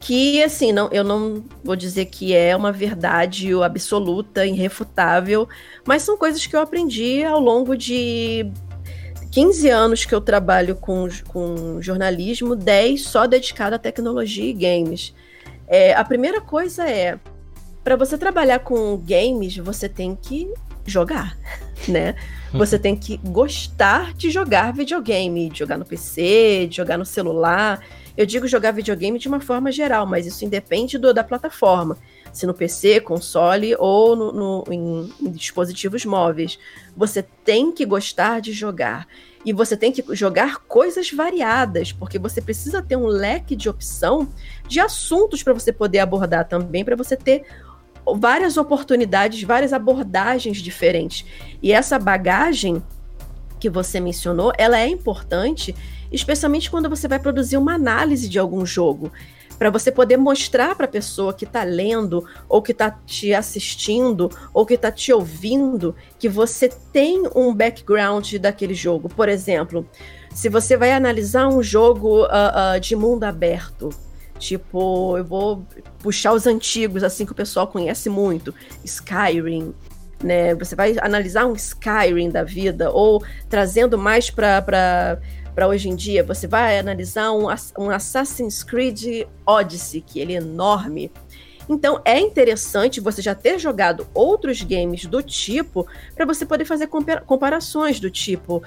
que 0.00 0.42
assim, 0.42 0.72
não, 0.72 0.88
eu 0.90 1.04
não 1.04 1.44
vou 1.62 1.76
dizer 1.76 2.06
que 2.06 2.34
é 2.34 2.56
uma 2.56 2.72
verdade 2.72 3.52
absoluta, 3.62 4.44
irrefutável, 4.44 5.48
mas 5.86 6.02
são 6.02 6.16
coisas 6.16 6.46
que 6.46 6.56
eu 6.56 6.60
aprendi 6.60 7.22
ao 7.24 7.38
longo 7.38 7.76
de 7.76 8.50
15 9.30 9.68
anos 9.70 10.04
que 10.04 10.14
eu 10.14 10.20
trabalho 10.20 10.74
com, 10.74 11.08
com 11.28 11.80
jornalismo, 11.80 12.56
10 12.56 13.02
só 13.02 13.26
dedicado 13.26 13.76
à 13.76 13.78
tecnologia 13.78 14.44
e 14.44 14.52
games. 14.52 15.14
É, 15.72 15.94
a 15.94 16.04
primeira 16.04 16.38
coisa 16.38 16.86
é, 16.86 17.18
para 17.82 17.96
você 17.96 18.18
trabalhar 18.18 18.58
com 18.58 18.94
games, 18.98 19.56
você 19.56 19.88
tem 19.88 20.14
que 20.14 20.52
jogar, 20.84 21.34
né? 21.88 22.14
Você 22.52 22.78
tem 22.78 22.94
que 22.94 23.16
gostar 23.16 24.12
de 24.12 24.30
jogar 24.30 24.74
videogame, 24.74 25.48
de 25.48 25.60
jogar 25.60 25.78
no 25.78 25.86
PC, 25.86 26.66
de 26.68 26.76
jogar 26.76 26.98
no 26.98 27.06
celular. 27.06 27.80
Eu 28.14 28.26
digo 28.26 28.46
jogar 28.46 28.72
videogame 28.72 29.18
de 29.18 29.26
uma 29.26 29.40
forma 29.40 29.72
geral, 29.72 30.04
mas 30.04 30.26
isso 30.26 30.44
independe 30.44 30.98
do, 30.98 31.14
da 31.14 31.24
plataforma. 31.24 31.96
Se 32.32 32.46
no 32.46 32.54
PC, 32.54 33.00
console 33.00 33.76
ou 33.78 34.16
no, 34.16 34.32
no 34.32 34.64
em, 34.70 35.12
em 35.20 35.30
dispositivos 35.30 36.04
móveis. 36.04 36.58
Você 36.96 37.22
tem 37.22 37.70
que 37.70 37.84
gostar 37.84 38.40
de 38.40 38.52
jogar. 38.52 39.06
E 39.44 39.52
você 39.52 39.76
tem 39.76 39.90
que 39.90 40.04
jogar 40.14 40.58
coisas 40.60 41.10
variadas, 41.10 41.90
porque 41.92 42.18
você 42.18 42.40
precisa 42.40 42.80
ter 42.80 42.96
um 42.96 43.06
leque 43.06 43.56
de 43.56 43.68
opção 43.68 44.28
de 44.68 44.78
assuntos 44.78 45.42
para 45.42 45.52
você 45.52 45.72
poder 45.72 45.98
abordar 45.98 46.46
também, 46.46 46.84
para 46.84 46.94
você 46.94 47.16
ter 47.16 47.44
várias 48.16 48.56
oportunidades, 48.56 49.42
várias 49.42 49.72
abordagens 49.72 50.58
diferentes. 50.58 51.24
E 51.62 51.72
essa 51.72 51.98
bagagem 51.98 52.82
que 53.58 53.70
você 53.70 54.00
mencionou, 54.00 54.52
ela 54.58 54.80
é 54.80 54.88
importante, 54.88 55.74
especialmente 56.10 56.70
quando 56.70 56.88
você 56.88 57.06
vai 57.06 57.18
produzir 57.18 57.56
uma 57.56 57.74
análise 57.74 58.28
de 58.28 58.38
algum 58.38 58.66
jogo 58.66 59.12
para 59.62 59.70
você 59.70 59.92
poder 59.92 60.16
mostrar 60.16 60.74
para 60.74 60.86
a 60.86 60.88
pessoa 60.88 61.32
que 61.32 61.44
está 61.44 61.62
lendo, 61.62 62.26
ou 62.48 62.60
que 62.60 62.72
está 62.72 62.90
te 62.90 63.32
assistindo, 63.32 64.28
ou 64.52 64.66
que 64.66 64.74
está 64.74 64.90
te 64.90 65.12
ouvindo, 65.12 65.94
que 66.18 66.28
você 66.28 66.68
tem 66.68 67.22
um 67.32 67.54
background 67.54 68.34
daquele 68.38 68.74
jogo. 68.74 69.08
Por 69.08 69.28
exemplo, 69.28 69.88
se 70.34 70.48
você 70.48 70.76
vai 70.76 70.90
analisar 70.90 71.46
um 71.46 71.62
jogo 71.62 72.24
uh, 72.24 72.74
uh, 72.76 72.80
de 72.80 72.96
mundo 72.96 73.22
aberto, 73.22 73.90
tipo, 74.36 75.16
eu 75.16 75.24
vou 75.24 75.64
puxar 76.00 76.32
os 76.32 76.44
antigos, 76.44 77.04
assim, 77.04 77.24
que 77.24 77.30
o 77.30 77.36
pessoal 77.36 77.68
conhece 77.68 78.10
muito, 78.10 78.52
Skyrim, 78.84 79.72
né? 80.20 80.56
Você 80.56 80.74
vai 80.74 80.96
analisar 81.00 81.46
um 81.46 81.52
Skyrim 81.52 82.30
da 82.30 82.42
vida, 82.42 82.90
ou 82.90 83.22
trazendo 83.48 83.96
mais 83.96 84.28
para 84.28 85.20
para 85.54 85.68
hoje 85.68 85.88
em 85.88 85.96
dia, 85.96 86.24
você 86.24 86.46
vai 86.46 86.78
analisar 86.78 87.32
um, 87.32 87.46
um 87.78 87.90
Assassin's 87.90 88.62
Creed 88.62 89.26
Odyssey, 89.46 90.00
que 90.00 90.20
ele 90.20 90.34
é 90.34 90.36
enorme. 90.36 91.10
Então 91.68 92.00
é 92.04 92.18
interessante 92.18 93.00
você 93.00 93.22
já 93.22 93.34
ter 93.34 93.58
jogado 93.58 94.06
outros 94.12 94.62
games 94.62 95.06
do 95.06 95.22
tipo 95.22 95.86
para 96.14 96.26
você 96.26 96.44
poder 96.44 96.64
fazer 96.64 96.88
comparações 97.26 98.00
do 98.00 98.10
tipo. 98.10 98.62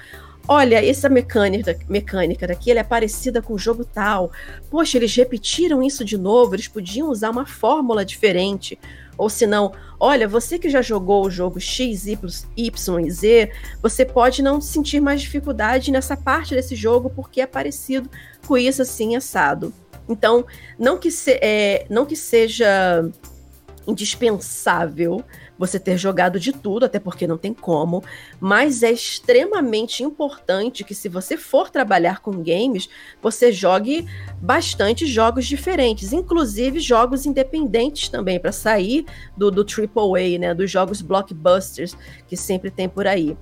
Olha, 0.47 0.83
essa 0.87 1.09
mecânica, 1.09 1.77
mecânica 1.89 2.45
daqui 2.45 2.71
é 2.71 2.83
parecida 2.83 3.41
com 3.41 3.53
o 3.53 3.57
jogo 3.57 3.83
tal. 3.83 4.31
Poxa, 4.69 4.97
eles 4.97 5.15
repetiram 5.15 5.81
isso 5.81 6.05
de 6.05 6.17
novo, 6.17 6.55
eles 6.55 6.67
podiam 6.67 7.09
usar 7.09 7.31
uma 7.31 7.47
fórmula 7.47 8.05
diferente. 8.05 8.77
Ou 9.17 9.29
se 9.29 9.48
não, 9.48 9.72
olha, 10.00 10.27
você 10.27 10.60
que 10.60 10.69
já 10.69 10.81
jogou 10.81 11.25
o 11.25 11.29
jogo 11.29 11.60
X, 11.60 12.07
Y, 12.07 12.19
e 12.57 13.12
Z, 13.12 13.51
você 13.81 14.05
pode 14.05 14.41
não 14.41 14.60
sentir 14.60 15.00
mais 15.00 15.22
dificuldade 15.22 15.91
nessa 15.91 16.17
parte 16.17 16.53
desse 16.55 16.75
jogo 16.75 17.10
porque 17.10 17.41
é 17.41 17.48
parecido 17.48 18.10
com 18.45 18.57
isso 18.57 18.81
assim 18.81 19.15
assado. 19.15 19.74
Então, 20.07 20.45
não 20.77 20.98
que, 20.98 21.10
se, 21.10 21.39
é, 21.41 21.86
não 21.89 22.05
que 22.05 22.15
seja 22.15 23.10
indispensável 23.88 25.24
você 25.57 25.79
ter 25.79 25.97
jogado 25.97 26.39
de 26.39 26.51
tudo, 26.51 26.85
até 26.85 27.00
porque 27.00 27.27
não 27.27 27.38
tem 27.38 27.53
como, 27.53 28.03
mas 28.39 28.83
é 28.83 28.91
extremamente 28.91 30.03
importante 30.03 30.83
que 30.83 30.93
se 30.93 31.07
você 31.07 31.38
for 31.38 31.69
trabalhar 31.69 32.21
com 32.21 32.43
games, 32.43 32.89
você 33.21 33.51
jogue 33.51 34.05
bastante 34.41 35.05
jogos 35.05 35.45
diferentes, 35.45 36.13
inclusive 36.13 36.79
jogos 36.79 37.25
independentes 37.25 38.09
também, 38.09 38.39
para 38.39 38.51
sair 38.51 39.05
do, 39.35 39.50
do 39.50 39.65
AAA, 39.65 40.39
né, 40.39 40.53
dos 40.53 40.69
jogos 40.69 41.01
blockbusters 41.01 41.95
que 42.27 42.35
sempre 42.35 42.69
tem 42.69 42.89
por 42.89 43.07
aí. 43.07 43.38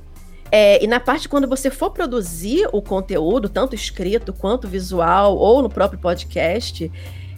É, 0.51 0.83
e 0.83 0.85
na 0.85 0.99
parte 0.99 1.27
quando 1.27 1.47
você 1.47 1.71
for 1.71 1.89
produzir 1.89 2.69
o 2.71 2.79
conteúdo, 2.79 3.49
tanto 3.49 3.73
escrito 3.73 4.31
quanto 4.31 4.67
visual, 4.67 5.35
ou 5.35 5.63
no 5.63 5.69
próprio 5.69 5.99
podcast, 5.99 6.91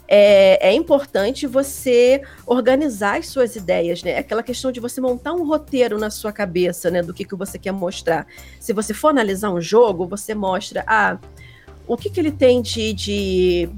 é, 0.07 0.69
é, 0.69 0.73
importante 0.73 1.47
você 1.47 2.21
organizar 2.45 3.17
as 3.17 3.27
suas 3.27 3.55
ideias, 3.55 4.03
né? 4.03 4.17
Aquela 4.17 4.43
questão 4.43 4.71
de 4.71 4.79
você 4.79 5.01
montar 5.01 5.33
um 5.33 5.45
roteiro 5.45 5.97
na 5.97 6.09
sua 6.09 6.31
cabeça, 6.31 6.91
né? 6.91 7.01
Do 7.01 7.13
que, 7.13 7.25
que 7.25 7.35
você 7.35 7.57
quer 7.57 7.71
mostrar. 7.71 8.27
Se 8.59 8.73
você 8.73 8.93
for 8.93 9.09
analisar 9.09 9.51
um 9.51 9.61
jogo, 9.61 10.07
você 10.07 10.35
mostra, 10.35 10.83
ah, 10.87 11.17
o 11.87 11.97
que, 11.97 12.09
que 12.09 12.19
ele 12.19 12.31
tem 12.31 12.61
de, 12.61 12.93
de, 12.93 13.69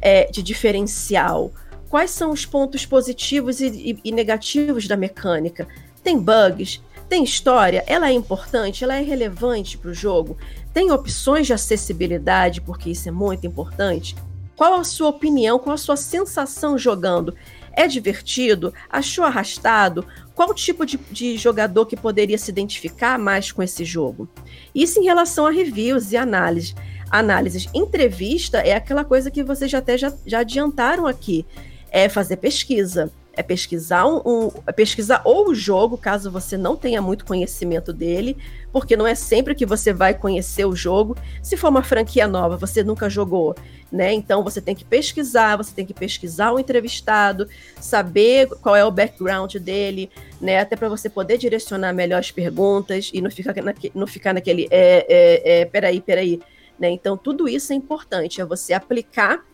é, 0.00 0.30
de 0.30 0.42
diferencial? 0.42 1.52
Quais 1.88 2.10
são 2.10 2.30
os 2.30 2.44
pontos 2.46 2.86
positivos 2.86 3.60
e, 3.60 3.66
e, 3.66 3.98
e 4.04 4.12
negativos 4.12 4.86
da 4.86 4.96
mecânica? 4.96 5.66
Tem 6.02 6.18
bugs? 6.18 6.80
Tem 7.08 7.22
história? 7.22 7.84
Ela 7.86 8.08
é 8.08 8.12
importante? 8.12 8.82
Ela 8.82 8.96
é 8.96 9.02
relevante 9.02 9.76
para 9.76 9.90
o 9.90 9.94
jogo? 9.94 10.36
Tem 10.72 10.90
opções 10.90 11.46
de 11.46 11.52
acessibilidade, 11.52 12.60
porque 12.60 12.90
isso 12.90 13.08
é 13.08 13.12
muito 13.12 13.46
importante? 13.46 14.16
Qual 14.56 14.74
a 14.74 14.84
sua 14.84 15.08
opinião? 15.08 15.58
Qual 15.58 15.74
a 15.74 15.78
sua 15.78 15.96
sensação 15.96 16.78
jogando? 16.78 17.34
É 17.72 17.86
divertido? 17.86 18.72
Achou 18.88 19.24
arrastado? 19.24 20.06
Qual 20.34 20.54
tipo 20.54 20.86
de, 20.86 20.96
de, 21.10 21.36
jogador 21.36 21.86
que 21.86 21.96
poderia 21.96 22.38
se 22.38 22.50
identificar 22.50 23.18
mais 23.18 23.50
com 23.50 23.62
esse 23.62 23.84
jogo? 23.84 24.28
Isso 24.74 25.00
em 25.00 25.04
relação 25.04 25.46
a 25.46 25.50
reviews 25.50 26.12
e 26.12 26.16
análises. 26.16 26.74
Análises. 27.10 27.68
Entrevista 27.74 28.58
é 28.58 28.74
aquela 28.74 29.04
coisa 29.04 29.30
que 29.30 29.42
vocês 29.42 29.70
já 29.70 29.78
até 29.78 29.98
já, 29.98 30.12
já 30.24 30.40
adiantaram 30.40 31.06
aqui. 31.06 31.44
É 31.90 32.08
fazer 32.08 32.36
pesquisa 32.36 33.12
é 33.36 33.42
pesquisar 33.42 34.06
um, 34.06 34.20
um 34.24 34.50
é 34.66 34.72
pesquisar 34.72 35.22
ou 35.24 35.48
o 35.48 35.54
jogo, 35.54 35.96
caso 35.96 36.30
você 36.30 36.56
não 36.56 36.76
tenha 36.76 37.00
muito 37.00 37.24
conhecimento 37.24 37.92
dele, 37.92 38.36
porque 38.72 38.96
não 38.96 39.06
é 39.06 39.14
sempre 39.14 39.54
que 39.54 39.66
você 39.66 39.92
vai 39.92 40.14
conhecer 40.14 40.64
o 40.64 40.74
jogo. 40.74 41.16
Se 41.42 41.56
for 41.56 41.68
uma 41.68 41.82
franquia 41.82 42.26
nova, 42.26 42.56
você 42.56 42.82
nunca 42.82 43.08
jogou, 43.08 43.54
né? 43.90 44.12
Então 44.12 44.42
você 44.42 44.60
tem 44.60 44.74
que 44.74 44.84
pesquisar, 44.84 45.56
você 45.56 45.74
tem 45.74 45.86
que 45.86 45.94
pesquisar 45.94 46.52
o 46.52 46.58
entrevistado, 46.58 47.48
saber 47.80 48.48
qual 48.62 48.74
é 48.74 48.84
o 48.84 48.90
background 48.90 49.54
dele, 49.56 50.10
né? 50.40 50.60
Até 50.60 50.76
para 50.76 50.88
você 50.88 51.08
poder 51.08 51.38
direcionar 51.38 51.92
melhor 51.92 52.18
as 52.18 52.30
perguntas 52.30 53.10
e 53.12 53.20
não 53.20 53.30
ficar, 53.30 53.54
naque, 53.62 53.92
não 53.94 54.06
ficar 54.06 54.34
naquele 54.34 54.66
é, 54.70 55.06
é, 55.08 55.60
é, 55.60 55.64
peraí, 55.64 56.00
peraí. 56.00 56.40
Né? 56.78 56.90
Então, 56.90 57.16
tudo 57.16 57.48
isso 57.48 57.72
é 57.72 57.76
importante, 57.76 58.40
é 58.40 58.44
você 58.44 58.72
aplicar 58.72 59.44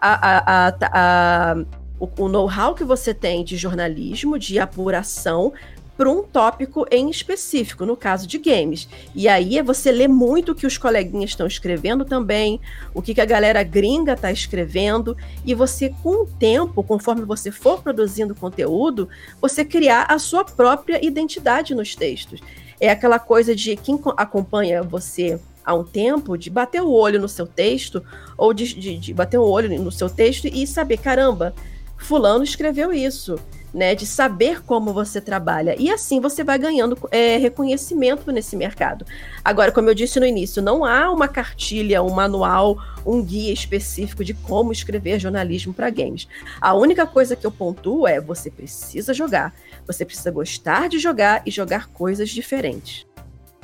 a, 0.00 0.12
a, 0.12 0.68
a, 0.68 1.52
a 1.52 1.64
o, 2.00 2.08
o 2.18 2.28
know-how 2.28 2.74
que 2.74 2.82
você 2.82 3.14
tem 3.14 3.44
de 3.44 3.56
jornalismo, 3.56 4.38
de 4.38 4.58
apuração, 4.58 5.52
para 6.00 6.10
um 6.10 6.22
tópico 6.22 6.86
em 6.90 7.10
específico, 7.10 7.84
no 7.84 7.94
caso 7.94 8.26
de 8.26 8.38
games. 8.38 8.88
E 9.14 9.28
aí 9.28 9.58
é 9.58 9.62
você 9.62 9.92
ler 9.92 10.08
muito 10.08 10.52
o 10.52 10.54
que 10.54 10.66
os 10.66 10.78
coleguinhas 10.78 11.32
estão 11.32 11.46
escrevendo 11.46 12.06
também, 12.06 12.58
o 12.94 13.02
que, 13.02 13.12
que 13.12 13.20
a 13.20 13.26
galera 13.26 13.62
gringa 13.62 14.14
está 14.14 14.32
escrevendo, 14.32 15.14
e 15.44 15.54
você, 15.54 15.92
com 16.02 16.22
o 16.22 16.26
tempo, 16.26 16.82
conforme 16.82 17.22
você 17.26 17.50
for 17.50 17.82
produzindo 17.82 18.34
conteúdo, 18.34 19.10
você 19.42 19.62
criar 19.62 20.06
a 20.08 20.18
sua 20.18 20.42
própria 20.42 21.04
identidade 21.04 21.74
nos 21.74 21.94
textos. 21.94 22.40
É 22.80 22.88
aquela 22.88 23.18
coisa 23.18 23.54
de 23.54 23.76
quem 23.76 24.00
acompanha 24.16 24.82
você 24.82 25.38
há 25.62 25.74
um 25.74 25.84
tempo, 25.84 26.38
de 26.38 26.48
bater 26.48 26.80
o 26.80 26.90
olho 26.90 27.20
no 27.20 27.28
seu 27.28 27.46
texto, 27.46 28.02
ou 28.38 28.54
de, 28.54 28.72
de, 28.72 28.96
de 28.96 29.12
bater 29.12 29.36
o 29.36 29.44
olho 29.44 29.68
no 29.78 29.92
seu 29.92 30.08
texto 30.08 30.46
e 30.46 30.66
saber, 30.66 30.96
caramba, 30.96 31.54
fulano 32.00 32.44
escreveu 32.44 32.92
isso 32.92 33.36
né, 33.72 33.94
de 33.94 34.06
saber 34.06 34.62
como 34.62 34.92
você 34.92 35.20
trabalha. 35.20 35.74
E 35.78 35.90
assim 35.90 36.20
você 36.20 36.42
vai 36.42 36.58
ganhando 36.58 36.98
é, 37.10 37.36
reconhecimento 37.36 38.30
nesse 38.32 38.56
mercado. 38.56 39.04
Agora, 39.44 39.72
como 39.72 39.88
eu 39.88 39.94
disse 39.94 40.18
no 40.18 40.26
início, 40.26 40.60
não 40.60 40.84
há 40.84 41.10
uma 41.10 41.28
cartilha, 41.28 42.02
um 42.02 42.10
manual, 42.10 42.76
um 43.06 43.22
guia 43.22 43.52
específico 43.52 44.24
de 44.24 44.34
como 44.34 44.72
escrever 44.72 45.18
jornalismo 45.20 45.72
para 45.72 45.90
games. 45.90 46.26
A 46.60 46.74
única 46.74 47.06
coisa 47.06 47.36
que 47.36 47.46
eu 47.46 47.52
pontuo 47.52 48.06
é 48.06 48.20
você 48.20 48.50
precisa 48.50 49.14
jogar, 49.14 49.54
você 49.86 50.04
precisa 50.04 50.30
gostar 50.30 50.88
de 50.88 50.98
jogar 50.98 51.42
e 51.46 51.50
jogar 51.50 51.88
coisas 51.88 52.28
diferentes. 52.28 53.06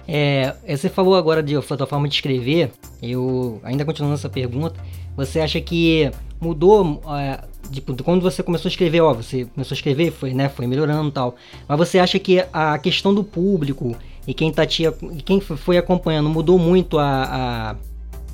É, 0.08 0.54
você 0.68 0.88
falou 0.88 1.16
agora 1.16 1.42
de, 1.42 1.54
da 1.54 1.86
forma 1.86 2.06
de 2.06 2.14
escrever, 2.14 2.70
eu 3.02 3.60
ainda 3.64 3.84
continuando 3.84 4.14
essa 4.14 4.28
pergunta, 4.28 4.80
você 5.16 5.40
acha 5.40 5.60
que 5.60 6.10
mudou 6.40 7.00
é, 7.18 7.40
tipo, 7.70 8.00
quando 8.02 8.22
você 8.22 8.42
começou 8.42 8.68
a 8.68 8.70
escrever, 8.70 9.00
ó, 9.00 9.14
você 9.14 9.44
começou 9.46 9.74
a 9.74 9.78
escrever, 9.78 10.12
foi, 10.12 10.34
né, 10.34 10.48
foi 10.48 10.66
melhorando 10.66 11.10
tal. 11.10 11.36
Mas 11.68 11.78
você 11.78 11.98
acha 11.98 12.18
que 12.18 12.44
a 12.52 12.78
questão 12.78 13.14
do 13.14 13.24
público 13.24 13.96
e 14.26 14.34
quem 14.34 14.52
tá 14.52 14.66
te, 14.66 14.84
quem 15.24 15.40
foi 15.40 15.78
acompanhando 15.78 16.28
mudou 16.28 16.58
muito 16.58 16.98
a, 16.98 17.76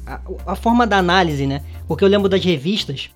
a, 0.06 0.20
a, 0.46 0.56
forma 0.56 0.86
da 0.86 0.98
análise, 0.98 1.46
né? 1.46 1.62
Porque 1.86 2.02
eu 2.02 2.08
lembro 2.08 2.28
das 2.28 2.42
revistas 2.42 3.10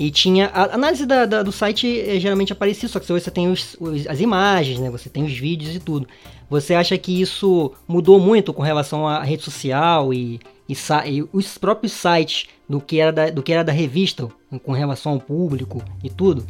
e 0.00 0.10
tinha 0.10 0.46
a 0.52 0.74
análise 0.74 1.06
da, 1.06 1.26
da, 1.26 1.42
do 1.42 1.52
site 1.52 2.00
é, 2.00 2.18
geralmente 2.18 2.52
aparecia, 2.52 2.88
só 2.88 2.98
que 2.98 3.06
você 3.06 3.30
tem 3.30 3.50
os, 3.50 3.76
os, 3.80 4.06
as 4.06 4.20
imagens, 4.20 4.78
né? 4.80 4.90
Você 4.90 5.08
tem 5.08 5.24
os 5.24 5.32
vídeos 5.32 5.76
e 5.76 5.80
tudo. 5.80 6.08
Você 6.50 6.74
acha 6.74 6.96
que 6.98 7.20
isso 7.20 7.72
mudou 7.86 8.18
muito 8.18 8.52
com 8.52 8.62
relação 8.62 9.06
à 9.06 9.22
rede 9.22 9.42
social 9.42 10.12
e, 10.12 10.40
e, 10.68 10.76
e 11.06 11.28
os 11.32 11.56
próprios 11.56 11.92
sites 11.92 12.48
do 12.68 12.80
que 12.80 13.00
era 13.00 13.12
da, 13.12 13.30
do 13.30 13.42
que 13.42 13.52
era 13.52 13.64
da 13.64 13.72
revista 13.72 14.28
com 14.64 14.72
relação 14.72 15.12
ao 15.12 15.20
público 15.20 15.82
e 16.04 16.10
tudo? 16.10 16.46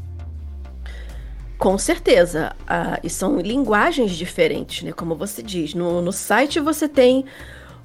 Com 1.56 1.76
certeza. 1.76 2.54
Ah, 2.66 3.00
e 3.02 3.10
são 3.10 3.40
linguagens 3.40 4.12
diferentes, 4.12 4.82
né? 4.82 4.92
Como 4.92 5.14
você 5.14 5.42
diz. 5.42 5.74
No, 5.74 6.00
no 6.00 6.12
site 6.12 6.60
você 6.60 6.88
tem 6.88 7.24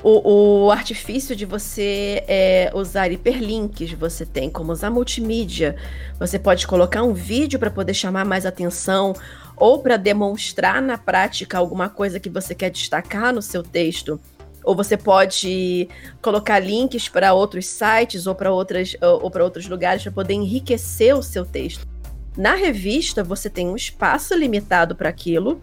o, 0.03 0.65
o 0.65 0.71
artifício 0.71 1.35
de 1.35 1.45
você 1.45 2.23
é, 2.27 2.71
usar 2.75 3.11
hiperlinks, 3.11 3.93
você 3.93 4.25
tem 4.25 4.49
como 4.49 4.71
usar 4.71 4.91
multimídia, 4.91 5.75
você 6.19 6.37
pode 6.37 6.67
colocar 6.67 7.01
um 7.03 7.13
vídeo 7.13 7.57
para 7.57 7.71
poder 7.71 7.93
chamar 7.93 8.25
mais 8.25 8.45
atenção 8.45 9.13
ou 9.55 9.79
para 9.79 9.97
demonstrar 9.97 10.81
na 10.81 10.97
prática 10.97 11.57
alguma 11.57 11.89
coisa 11.89 12.19
que 12.19 12.29
você 12.29 12.53
quer 12.53 12.69
destacar 12.69 13.33
no 13.33 13.41
seu 13.41 13.63
texto 13.63 14.19
ou 14.63 14.75
você 14.75 14.97
pode 14.97 15.87
colocar 16.21 16.59
links 16.59 17.07
para 17.09 17.33
outros 17.33 17.67
sites 17.67 18.27
ou 18.27 18.35
para 18.35 18.51
outras 18.51 18.95
ou 19.01 19.29
para 19.29 19.43
outros 19.43 19.67
lugares 19.67 20.03
para 20.03 20.11
poder 20.11 20.33
enriquecer 20.33 21.15
o 21.15 21.23
seu 21.23 21.45
texto. 21.45 21.87
Na 22.37 22.55
revista 22.55 23.23
você 23.23 23.49
tem 23.49 23.67
um 23.67 23.75
espaço 23.75 24.35
limitado 24.35 24.95
para 24.95 25.09
aquilo. 25.09 25.61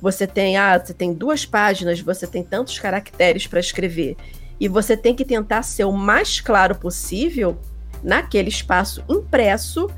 Você 0.00 0.26
tem 0.26 0.56
ah, 0.56 0.78
você 0.78 0.94
tem 0.94 1.12
duas 1.12 1.44
páginas, 1.44 2.00
você 2.00 2.26
tem 2.26 2.42
tantos 2.42 2.78
caracteres 2.78 3.46
para 3.46 3.60
escrever 3.60 4.16
e 4.60 4.68
você 4.68 4.96
tem 4.96 5.14
que 5.14 5.24
tentar 5.24 5.62
ser 5.62 5.84
o 5.84 5.92
mais 5.92 6.40
claro 6.40 6.74
possível 6.76 7.58
naquele 8.02 8.48
espaço 8.48 9.02
impresso 9.08 9.88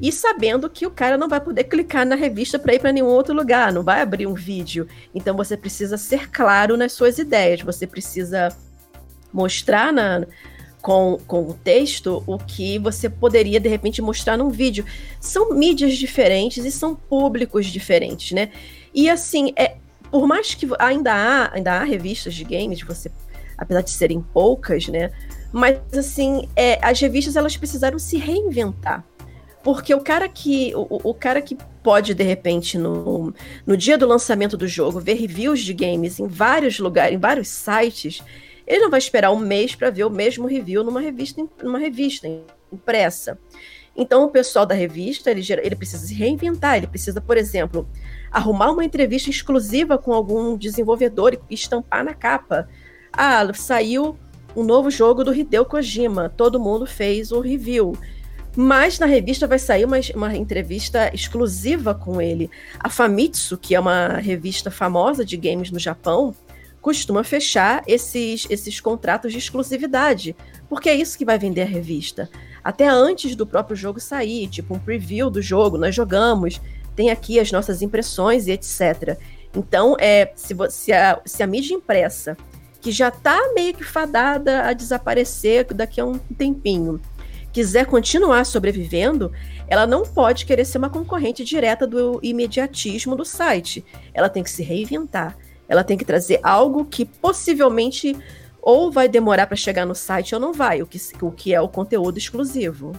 e 0.00 0.12
sabendo 0.12 0.70
que 0.70 0.86
o 0.86 0.90
cara 0.90 1.18
não 1.18 1.28
vai 1.28 1.40
poder 1.40 1.64
clicar 1.64 2.06
na 2.06 2.14
revista 2.14 2.58
para 2.58 2.74
ir 2.74 2.78
para 2.78 2.92
nenhum 2.92 3.06
outro 3.06 3.34
lugar, 3.34 3.72
não 3.72 3.82
vai 3.82 4.00
abrir 4.00 4.26
um 4.26 4.34
vídeo. 4.34 4.86
Então 5.14 5.36
você 5.36 5.56
precisa 5.56 5.96
ser 5.96 6.30
claro 6.30 6.76
nas 6.76 6.92
suas 6.92 7.18
ideias, 7.18 7.62
você 7.62 7.86
precisa 7.86 8.56
mostrar 9.32 9.92
na, 9.92 10.24
com, 10.80 11.18
com 11.26 11.48
o 11.48 11.54
texto 11.54 12.22
o 12.26 12.38
que 12.38 12.78
você 12.78 13.08
poderia 13.10 13.60
de 13.60 13.68
repente 13.68 14.00
mostrar 14.00 14.36
num 14.36 14.50
vídeo. 14.50 14.84
São 15.20 15.54
mídias 15.54 15.96
diferentes 15.96 16.64
e 16.64 16.70
são 16.70 16.94
públicos 16.94 17.66
diferentes, 17.66 18.32
né? 18.32 18.50
E 18.94 19.10
assim, 19.10 19.52
é, 19.56 19.76
por 20.10 20.26
mais 20.26 20.54
que 20.54 20.66
ainda 20.78 21.12
há, 21.12 21.54
ainda 21.54 21.72
há 21.72 21.84
revistas 21.84 22.34
de 22.34 22.44
games, 22.44 22.82
você, 22.82 23.10
apesar 23.56 23.82
de 23.82 23.90
serem 23.90 24.20
poucas, 24.20 24.86
né? 24.88 25.10
Mas 25.52 25.78
assim, 25.92 26.48
é, 26.54 26.78
as 26.82 27.00
revistas 27.00 27.36
elas 27.36 27.56
precisaram 27.56 27.98
se 27.98 28.16
reinventar. 28.16 29.04
Porque 29.62 29.94
o 29.94 30.00
cara 30.00 30.28
que 30.28 30.72
o, 30.74 31.10
o 31.10 31.14
cara 31.14 31.42
que 31.42 31.56
pode, 31.82 32.14
de 32.14 32.24
repente, 32.24 32.78
no, 32.78 33.34
no 33.66 33.76
dia 33.76 33.98
do 33.98 34.06
lançamento 34.06 34.56
do 34.56 34.68
jogo, 34.68 35.00
ver 35.00 35.14
reviews 35.14 35.60
de 35.60 35.72
games 35.72 36.20
em 36.20 36.26
vários 36.26 36.78
lugares, 36.78 37.14
em 37.14 37.18
vários 37.18 37.48
sites, 37.48 38.22
ele 38.66 38.80
não 38.80 38.90
vai 38.90 38.98
esperar 38.98 39.32
um 39.32 39.38
mês 39.38 39.74
para 39.74 39.90
ver 39.90 40.04
o 40.04 40.10
mesmo 40.10 40.46
review 40.46 40.84
numa 40.84 41.00
revista, 41.00 41.42
numa 41.62 41.78
revista 41.78 42.28
impressa. 42.72 43.38
Então, 43.96 44.24
o 44.24 44.30
pessoal 44.30 44.64
da 44.64 44.74
revista, 44.74 45.30
ele, 45.30 45.42
ele 45.62 45.74
precisa 45.74 46.06
se 46.06 46.14
reinventar, 46.14 46.76
ele 46.76 46.86
precisa, 46.86 47.20
por 47.20 47.36
exemplo, 47.36 47.88
arrumar 48.30 48.70
uma 48.70 48.84
entrevista 48.84 49.28
exclusiva 49.28 49.98
com 49.98 50.12
algum 50.12 50.56
desenvolvedor 50.56 51.36
e 51.50 51.54
estampar 51.54 52.04
na 52.04 52.14
capa. 52.14 52.68
Ah, 53.12 53.52
saiu 53.52 54.16
um 54.54 54.62
novo 54.62 54.90
jogo 54.90 55.24
do 55.24 55.34
Hideo 55.34 55.64
Kojima, 55.64 56.28
todo 56.28 56.60
mundo 56.60 56.86
fez 56.86 57.32
um 57.32 57.40
review. 57.40 57.96
Mas 58.56 58.98
na 58.98 59.06
revista 59.06 59.46
vai 59.46 59.58
sair 59.58 59.84
uma, 59.84 59.98
uma 60.14 60.36
entrevista 60.36 61.10
exclusiva 61.14 61.94
com 61.94 62.20
ele. 62.20 62.50
A 62.80 62.88
Famitsu, 62.88 63.56
que 63.56 63.74
é 63.74 63.80
uma 63.80 64.18
revista 64.18 64.70
famosa 64.70 65.24
de 65.24 65.36
games 65.36 65.70
no 65.70 65.78
Japão, 65.78 66.34
costuma 66.80 67.22
fechar 67.22 67.82
esses, 67.86 68.46
esses 68.48 68.80
contratos 68.80 69.32
de 69.32 69.38
exclusividade, 69.38 70.34
porque 70.68 70.88
é 70.88 70.94
isso 70.94 71.18
que 71.18 71.24
vai 71.24 71.38
vender 71.38 71.62
a 71.62 71.66
revista. 71.66 72.30
Até 72.62 72.88
antes 72.88 73.34
do 73.34 73.46
próprio 73.46 73.76
jogo 73.76 74.00
sair, 74.00 74.48
tipo 74.48 74.74
um 74.74 74.78
preview 74.78 75.30
do 75.30 75.42
jogo, 75.42 75.78
nós 75.78 75.94
jogamos, 75.94 76.60
tem 76.96 77.10
aqui 77.10 77.38
as 77.38 77.52
nossas 77.52 77.82
impressões 77.82 78.46
e 78.46 78.52
etc. 78.52 79.18
Então, 79.54 79.96
é, 79.98 80.32
se, 80.34 80.54
se, 80.70 80.92
a, 80.92 81.20
se 81.24 81.42
a 81.42 81.46
mídia 81.46 81.74
impressa, 81.74 82.36
que 82.80 82.92
já 82.92 83.08
está 83.08 83.38
meio 83.54 83.74
que 83.74 83.84
fadada 83.84 84.62
a 84.62 84.72
desaparecer 84.72 85.64
daqui 85.72 86.00
a 86.00 86.06
um 86.06 86.18
tempinho, 86.18 87.00
quiser 87.52 87.86
continuar 87.86 88.44
sobrevivendo, 88.44 89.32
ela 89.66 89.86
não 89.86 90.02
pode 90.02 90.46
querer 90.46 90.64
ser 90.64 90.78
uma 90.78 90.90
concorrente 90.90 91.44
direta 91.44 91.86
do 91.86 92.18
imediatismo 92.22 93.16
do 93.16 93.24
site. 93.24 93.84
Ela 94.14 94.28
tem 94.28 94.42
que 94.42 94.50
se 94.50 94.62
reinventar. 94.62 95.36
Ela 95.68 95.84
tem 95.84 95.98
que 95.98 96.04
trazer 96.04 96.40
algo 96.42 96.84
que 96.84 97.04
possivelmente 97.04 98.16
ou 98.60 98.90
vai 98.90 99.08
demorar 99.08 99.46
para 99.46 99.56
chegar 99.56 99.86
no 99.86 99.94
site 99.94 100.34
ou 100.34 100.40
não 100.40 100.52
vai, 100.52 100.82
o 100.82 100.86
que, 100.86 100.98
o 101.22 101.30
que 101.30 101.54
é 101.54 101.60
o 101.60 101.68
conteúdo 101.68 102.18
exclusivo. 102.18 102.92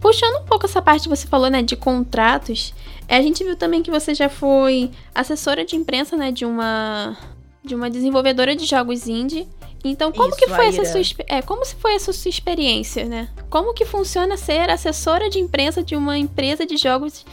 Puxando 0.00 0.42
um 0.42 0.44
pouco 0.44 0.66
essa 0.66 0.82
parte 0.82 1.04
que 1.04 1.08
você 1.08 1.26
falou, 1.26 1.48
né, 1.48 1.62
de 1.62 1.74
contratos, 1.74 2.74
a 3.08 3.20
gente 3.20 3.42
viu 3.42 3.56
também 3.56 3.82
que 3.82 3.90
você 3.90 4.14
já 4.14 4.28
foi 4.28 4.90
assessora 5.14 5.64
de 5.64 5.74
imprensa, 5.76 6.16
né, 6.16 6.30
de 6.30 6.44
uma 6.44 7.16
de 7.64 7.74
uma 7.74 7.90
desenvolvedora 7.90 8.54
de 8.54 8.64
jogos 8.64 9.08
indie 9.08 9.48
então, 9.90 10.12
como 10.12 10.28
Isso, 10.28 10.38
que 10.38 10.48
foi 10.48 10.66
essa 10.66 10.84
sua, 10.84 11.24
é, 11.26 11.42
como 11.42 11.64
foi 11.64 11.94
essa 11.94 12.12
sua 12.12 12.28
experiência, 12.28 13.04
né? 13.04 13.28
Como 13.48 13.74
que 13.74 13.84
funciona 13.84 14.36
ser 14.36 14.70
assessora 14.70 15.28
de 15.28 15.38
imprensa 15.38 15.82
de 15.82 15.96
uma 15.96 16.18
empresa 16.18 16.66
de 16.66 16.76
jogos 16.76 17.24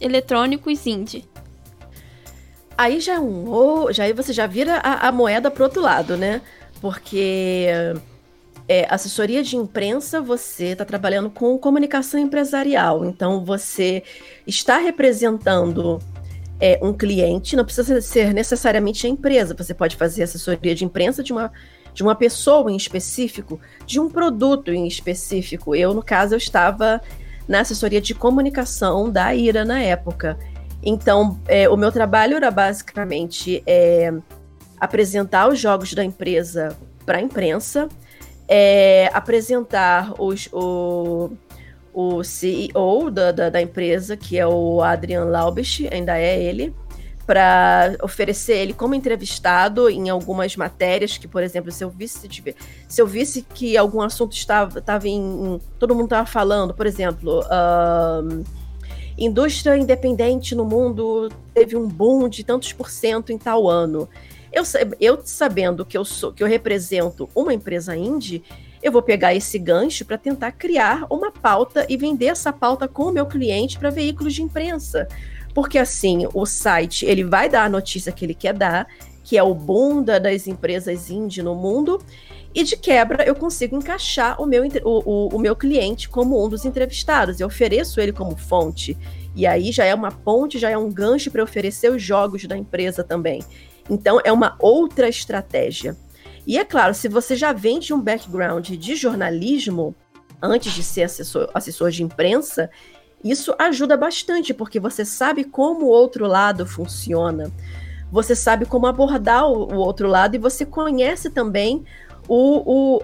eletrônicos 0.00 0.86
indie? 0.86 1.24
Aí 2.76 3.00
já 3.00 3.14
é 3.14 3.20
um, 3.20 3.92
já 3.92 4.04
aí 4.04 4.12
você 4.12 4.32
já 4.32 4.46
vira 4.46 4.78
a, 4.78 5.08
a 5.08 5.12
moeda 5.12 5.50
pro 5.50 5.64
outro 5.64 5.82
lado, 5.82 6.16
né? 6.16 6.40
Porque 6.80 7.66
é, 8.70 8.86
assessoria 8.88 9.42
de 9.42 9.56
imprensa, 9.56 10.20
você 10.20 10.66
está 10.66 10.84
trabalhando 10.84 11.28
com 11.28 11.58
comunicação 11.58 12.20
empresarial. 12.20 13.04
Então, 13.04 13.44
você 13.44 14.02
está 14.46 14.78
representando 14.78 15.98
é, 16.60 16.78
um 16.80 16.92
cliente, 16.92 17.56
não 17.56 17.64
precisa 17.64 18.00
ser 18.00 18.32
necessariamente 18.32 19.06
a 19.06 19.10
empresa. 19.10 19.56
Você 19.58 19.74
pode 19.74 19.96
fazer 19.96 20.22
assessoria 20.22 20.72
de 20.72 20.84
imprensa 20.84 21.20
de 21.20 21.32
uma 21.32 21.50
de 21.92 22.02
uma 22.02 22.14
pessoa 22.14 22.70
em 22.70 22.76
específico, 22.76 23.60
de 23.86 24.00
um 24.00 24.08
produto 24.08 24.72
em 24.72 24.86
específico. 24.86 25.74
Eu, 25.74 25.92
no 25.94 26.02
caso, 26.02 26.34
eu 26.34 26.38
estava 26.38 27.00
na 27.48 27.60
assessoria 27.60 28.00
de 28.00 28.14
comunicação 28.14 29.10
da 29.10 29.34
IRA 29.34 29.64
na 29.64 29.82
época. 29.82 30.38
Então, 30.82 31.38
é, 31.46 31.68
o 31.68 31.76
meu 31.76 31.92
trabalho 31.92 32.36
era 32.36 32.50
basicamente 32.50 33.62
é, 33.66 34.12
apresentar 34.78 35.48
os 35.48 35.58
jogos 35.58 35.92
da 35.92 36.04
empresa 36.04 36.76
para 37.04 37.18
a 37.18 37.20
imprensa, 37.20 37.88
é, 38.48 39.10
apresentar 39.12 40.14
os, 40.18 40.48
o, 40.52 41.30
o 41.92 42.22
CEO 42.24 43.10
da, 43.10 43.30
da, 43.30 43.50
da 43.50 43.60
empresa, 43.60 44.16
que 44.16 44.38
é 44.38 44.46
o 44.46 44.80
Adrian 44.82 45.24
Laubich, 45.24 45.88
ainda 45.92 46.18
é 46.18 46.42
ele, 46.42 46.74
para 47.30 47.94
oferecer 48.02 48.56
ele 48.56 48.72
como 48.72 48.92
entrevistado 48.92 49.88
em 49.88 50.10
algumas 50.10 50.56
matérias 50.56 51.16
que, 51.16 51.28
por 51.28 51.44
exemplo, 51.44 51.70
se 51.70 51.84
eu 51.84 51.88
visse 51.88 52.28
se 52.88 53.00
eu 53.00 53.06
visse 53.06 53.42
que 53.54 53.76
algum 53.76 54.00
assunto 54.00 54.32
estava, 54.32 54.80
estava 54.80 55.06
em, 55.06 55.20
em 55.20 55.60
todo 55.78 55.94
mundo 55.94 56.06
estava 56.06 56.26
falando, 56.26 56.74
por 56.74 56.88
exemplo, 56.88 57.38
uh, 57.42 58.44
indústria 59.16 59.76
independente 59.78 60.56
no 60.56 60.64
mundo 60.64 61.30
teve 61.54 61.76
um 61.76 61.86
boom 61.86 62.28
de 62.28 62.42
tantos 62.42 62.72
por 62.72 62.90
cento 62.90 63.30
em 63.30 63.38
tal 63.38 63.68
ano. 63.68 64.08
Eu, 64.52 64.64
eu 64.98 65.20
sabendo 65.22 65.86
que 65.86 65.96
eu 65.96 66.04
sou 66.04 66.32
que 66.32 66.42
eu 66.42 66.48
represento 66.48 67.30
uma 67.32 67.54
empresa 67.54 67.96
indie, 67.96 68.42
eu 68.82 68.90
vou 68.90 69.02
pegar 69.02 69.36
esse 69.36 69.56
gancho 69.56 70.04
para 70.04 70.18
tentar 70.18 70.50
criar 70.50 71.06
uma 71.08 71.30
pauta 71.30 71.86
e 71.88 71.96
vender 71.96 72.26
essa 72.26 72.52
pauta 72.52 72.88
com 72.88 73.04
o 73.04 73.12
meu 73.12 73.26
cliente 73.26 73.78
para 73.78 73.88
veículos 73.88 74.34
de 74.34 74.42
imprensa. 74.42 75.06
Porque 75.54 75.78
assim, 75.78 76.26
o 76.32 76.46
site, 76.46 77.04
ele 77.04 77.24
vai 77.24 77.48
dar 77.48 77.64
a 77.64 77.68
notícia 77.68 78.12
que 78.12 78.24
ele 78.24 78.34
quer 78.34 78.54
dar, 78.54 78.86
que 79.24 79.36
é 79.36 79.42
o 79.42 79.54
boom 79.54 80.02
das 80.02 80.46
empresas 80.46 81.10
indie 81.10 81.42
no 81.42 81.54
mundo, 81.54 82.02
e 82.54 82.64
de 82.64 82.76
quebra 82.76 83.24
eu 83.24 83.34
consigo 83.34 83.76
encaixar 83.76 84.40
o 84.40 84.46
meu, 84.46 84.64
o, 84.84 85.10
o, 85.10 85.36
o 85.36 85.38
meu 85.38 85.54
cliente 85.54 86.08
como 86.08 86.44
um 86.44 86.48
dos 86.48 86.64
entrevistados. 86.64 87.38
Eu 87.38 87.46
ofereço 87.46 88.00
ele 88.00 88.12
como 88.12 88.36
fonte. 88.36 88.98
E 89.34 89.46
aí 89.46 89.70
já 89.70 89.84
é 89.84 89.94
uma 89.94 90.10
ponte, 90.10 90.58
já 90.58 90.70
é 90.70 90.76
um 90.76 90.90
gancho 90.90 91.30
para 91.30 91.44
oferecer 91.44 91.92
os 91.92 92.02
jogos 92.02 92.44
da 92.44 92.56
empresa 92.56 93.04
também. 93.04 93.44
Então 93.88 94.20
é 94.24 94.32
uma 94.32 94.56
outra 94.58 95.08
estratégia. 95.08 95.96
E 96.46 96.58
é 96.58 96.64
claro, 96.64 96.94
se 96.94 97.08
você 97.08 97.36
já 97.36 97.52
vem 97.52 97.78
de 97.78 97.94
um 97.94 98.00
background 98.00 98.68
de 98.70 98.96
jornalismo, 98.96 99.94
antes 100.42 100.72
de 100.72 100.82
ser 100.82 101.04
assessor, 101.04 101.48
assessor 101.54 101.90
de 101.90 102.02
imprensa, 102.02 102.70
isso 103.22 103.54
ajuda 103.58 103.96
bastante, 103.96 104.54
porque 104.54 104.80
você 104.80 105.04
sabe 105.04 105.44
como 105.44 105.86
o 105.86 105.90
outro 105.90 106.26
lado 106.26 106.66
funciona. 106.66 107.50
Você 108.10 108.34
sabe 108.34 108.66
como 108.66 108.86
abordar 108.86 109.46
o, 109.46 109.72
o 109.72 109.76
outro 109.76 110.08
lado 110.08 110.34
e 110.34 110.38
você 110.38 110.66
conhece 110.66 111.30
também 111.30 111.84
o, 112.26 112.98
o, 112.98 113.02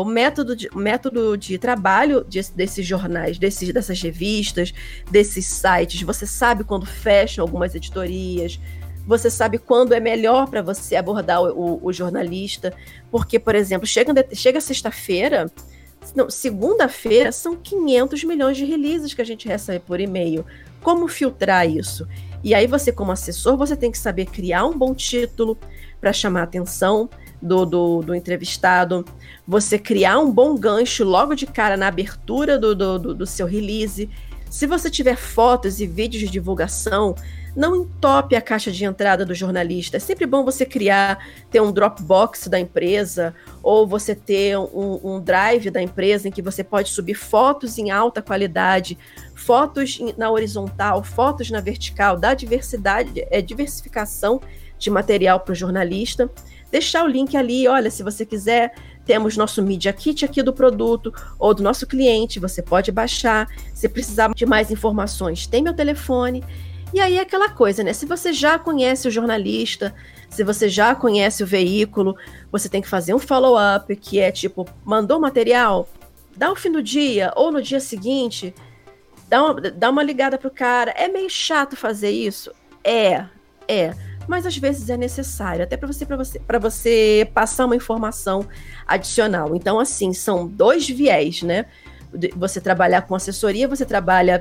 o, 0.00 0.04
método, 0.04 0.54
de, 0.54 0.68
método 0.74 1.36
de 1.36 1.56
trabalho 1.58 2.24
de, 2.28 2.42
desses 2.54 2.86
jornais, 2.86 3.38
desses, 3.38 3.72
dessas 3.72 4.00
revistas, 4.00 4.74
desses 5.10 5.46
sites. 5.46 6.02
Você 6.02 6.26
sabe 6.26 6.62
quando 6.62 6.84
fecham 6.84 7.42
algumas 7.42 7.74
editorias, 7.74 8.60
você 9.06 9.30
sabe 9.30 9.58
quando 9.58 9.92
é 9.92 10.00
melhor 10.00 10.48
para 10.48 10.62
você 10.62 10.96
abordar 10.96 11.42
o, 11.42 11.80
o, 11.82 11.92
jornalista. 11.92 12.74
Porque, 13.10 13.38
por 13.38 13.54
exemplo, 13.54 13.86
chega, 13.86 14.12
chega 14.34 14.60
sexta-feira, 14.60 15.50
segunda-feira 16.28 17.32
são 17.32 17.56
500 17.56 18.24
milhões 18.24 18.56
de 18.56 18.64
releases 18.64 19.14
que 19.14 19.22
a 19.22 19.24
gente 19.24 19.48
recebe 19.48 19.80
por 19.80 20.00
e-mail. 20.00 20.44
Como 20.82 21.08
filtrar 21.08 21.68
isso? 21.68 22.06
E 22.44 22.54
aí 22.54 22.66
você, 22.66 22.90
como 22.90 23.12
assessor, 23.12 23.56
você 23.56 23.76
tem 23.76 23.90
que 23.90 23.98
saber 23.98 24.26
criar 24.26 24.66
um 24.66 24.76
bom 24.76 24.94
título 24.94 25.56
para 26.00 26.12
chamar 26.12 26.40
a 26.40 26.44
atenção 26.44 27.08
do, 27.40 27.64
do, 27.64 28.02
do, 28.02 28.14
entrevistado, 28.14 29.04
você 29.46 29.78
criar 29.78 30.18
um 30.18 30.30
bom 30.30 30.56
gancho 30.56 31.04
logo 31.04 31.34
de 31.34 31.46
cara 31.46 31.76
na 31.76 31.88
abertura 31.88 32.58
do, 32.58 32.74
do, 32.74 33.14
do 33.14 33.26
seu 33.26 33.46
release. 33.46 34.10
Se 34.50 34.66
você 34.66 34.90
tiver 34.90 35.16
fotos 35.16 35.80
e 35.80 35.86
vídeos 35.86 36.22
de 36.24 36.28
divulgação, 36.28 37.14
não 37.54 37.76
entope 37.76 38.34
a 38.34 38.40
caixa 38.40 38.70
de 38.70 38.84
entrada 38.84 39.24
do 39.24 39.34
jornalista. 39.34 39.96
É 39.96 40.00
sempre 40.00 40.26
bom 40.26 40.44
você 40.44 40.64
criar, 40.64 41.18
ter 41.50 41.60
um 41.60 41.70
Dropbox 41.72 42.48
da 42.48 42.58
empresa, 42.58 43.34
ou 43.62 43.86
você 43.86 44.14
ter 44.14 44.56
um, 44.56 45.00
um 45.02 45.20
drive 45.20 45.70
da 45.70 45.82
empresa 45.82 46.28
em 46.28 46.32
que 46.32 46.42
você 46.42 46.64
pode 46.64 46.88
subir 46.90 47.14
fotos 47.14 47.78
em 47.78 47.90
alta 47.90 48.22
qualidade, 48.22 48.98
fotos 49.34 49.98
na 50.16 50.30
horizontal, 50.30 51.02
fotos 51.02 51.50
na 51.50 51.60
vertical, 51.60 52.16
dar 52.16 52.34
diversidade, 52.34 53.26
é, 53.30 53.42
diversificação 53.42 54.40
de 54.78 54.90
material 54.90 55.40
para 55.40 55.52
o 55.52 55.54
jornalista. 55.54 56.30
Deixar 56.70 57.04
o 57.04 57.08
link 57.08 57.36
ali, 57.36 57.68
olha, 57.68 57.90
se 57.90 58.02
você 58.02 58.24
quiser 58.24 58.72
temos 59.04 59.36
nosso 59.36 59.62
Media 59.62 59.92
Kit 59.92 60.24
aqui 60.24 60.42
do 60.42 60.52
produto 60.52 61.12
ou 61.38 61.52
do 61.52 61.62
nosso 61.62 61.86
cliente, 61.86 62.38
você 62.38 62.62
pode 62.62 62.92
baixar. 62.92 63.48
Se 63.74 63.88
precisar 63.88 64.32
de 64.32 64.46
mais 64.46 64.70
informações, 64.70 65.46
tem 65.46 65.62
meu 65.62 65.74
telefone. 65.74 66.42
E 66.92 67.00
aí 67.00 67.16
é 67.16 67.20
aquela 67.22 67.48
coisa, 67.48 67.82
né? 67.82 67.92
Se 67.92 68.04
você 68.04 68.32
já 68.32 68.58
conhece 68.58 69.08
o 69.08 69.10
jornalista, 69.10 69.94
se 70.28 70.44
você 70.44 70.68
já 70.68 70.94
conhece 70.94 71.42
o 71.42 71.46
veículo, 71.46 72.16
você 72.50 72.68
tem 72.68 72.82
que 72.82 72.88
fazer 72.88 73.14
um 73.14 73.18
follow-up, 73.18 73.94
que 73.96 74.20
é 74.20 74.30
tipo, 74.30 74.66
mandou 74.84 75.18
material, 75.18 75.88
dá 76.36 76.52
o 76.52 76.56
fim 76.56 76.70
do 76.70 76.82
dia 76.82 77.32
ou 77.34 77.50
no 77.50 77.62
dia 77.62 77.80
seguinte, 77.80 78.54
dá 79.26 79.42
uma, 79.42 79.54
dá 79.54 79.90
uma 79.90 80.02
ligada 80.02 80.36
pro 80.36 80.50
cara. 80.50 80.90
É 80.92 81.08
meio 81.08 81.30
chato 81.30 81.76
fazer 81.76 82.10
isso? 82.10 82.52
É, 82.84 83.24
é. 83.66 83.94
Mas 84.28 84.46
às 84.46 84.56
vezes 84.56 84.88
é 84.88 84.96
necessário, 84.96 85.64
até 85.64 85.76
para 85.76 85.86
você, 85.86 86.04
você, 86.04 86.40
você 86.60 87.30
passar 87.34 87.64
uma 87.64 87.74
informação 87.74 88.46
adicional. 88.86 89.56
Então, 89.56 89.80
assim, 89.80 90.12
são 90.12 90.46
dois 90.46 90.88
viés, 90.88 91.42
né? 91.42 91.66
Você 92.36 92.60
trabalhar 92.60 93.02
com 93.02 93.14
assessoria, 93.14 93.66
você 93.66 93.84
trabalha 93.84 94.40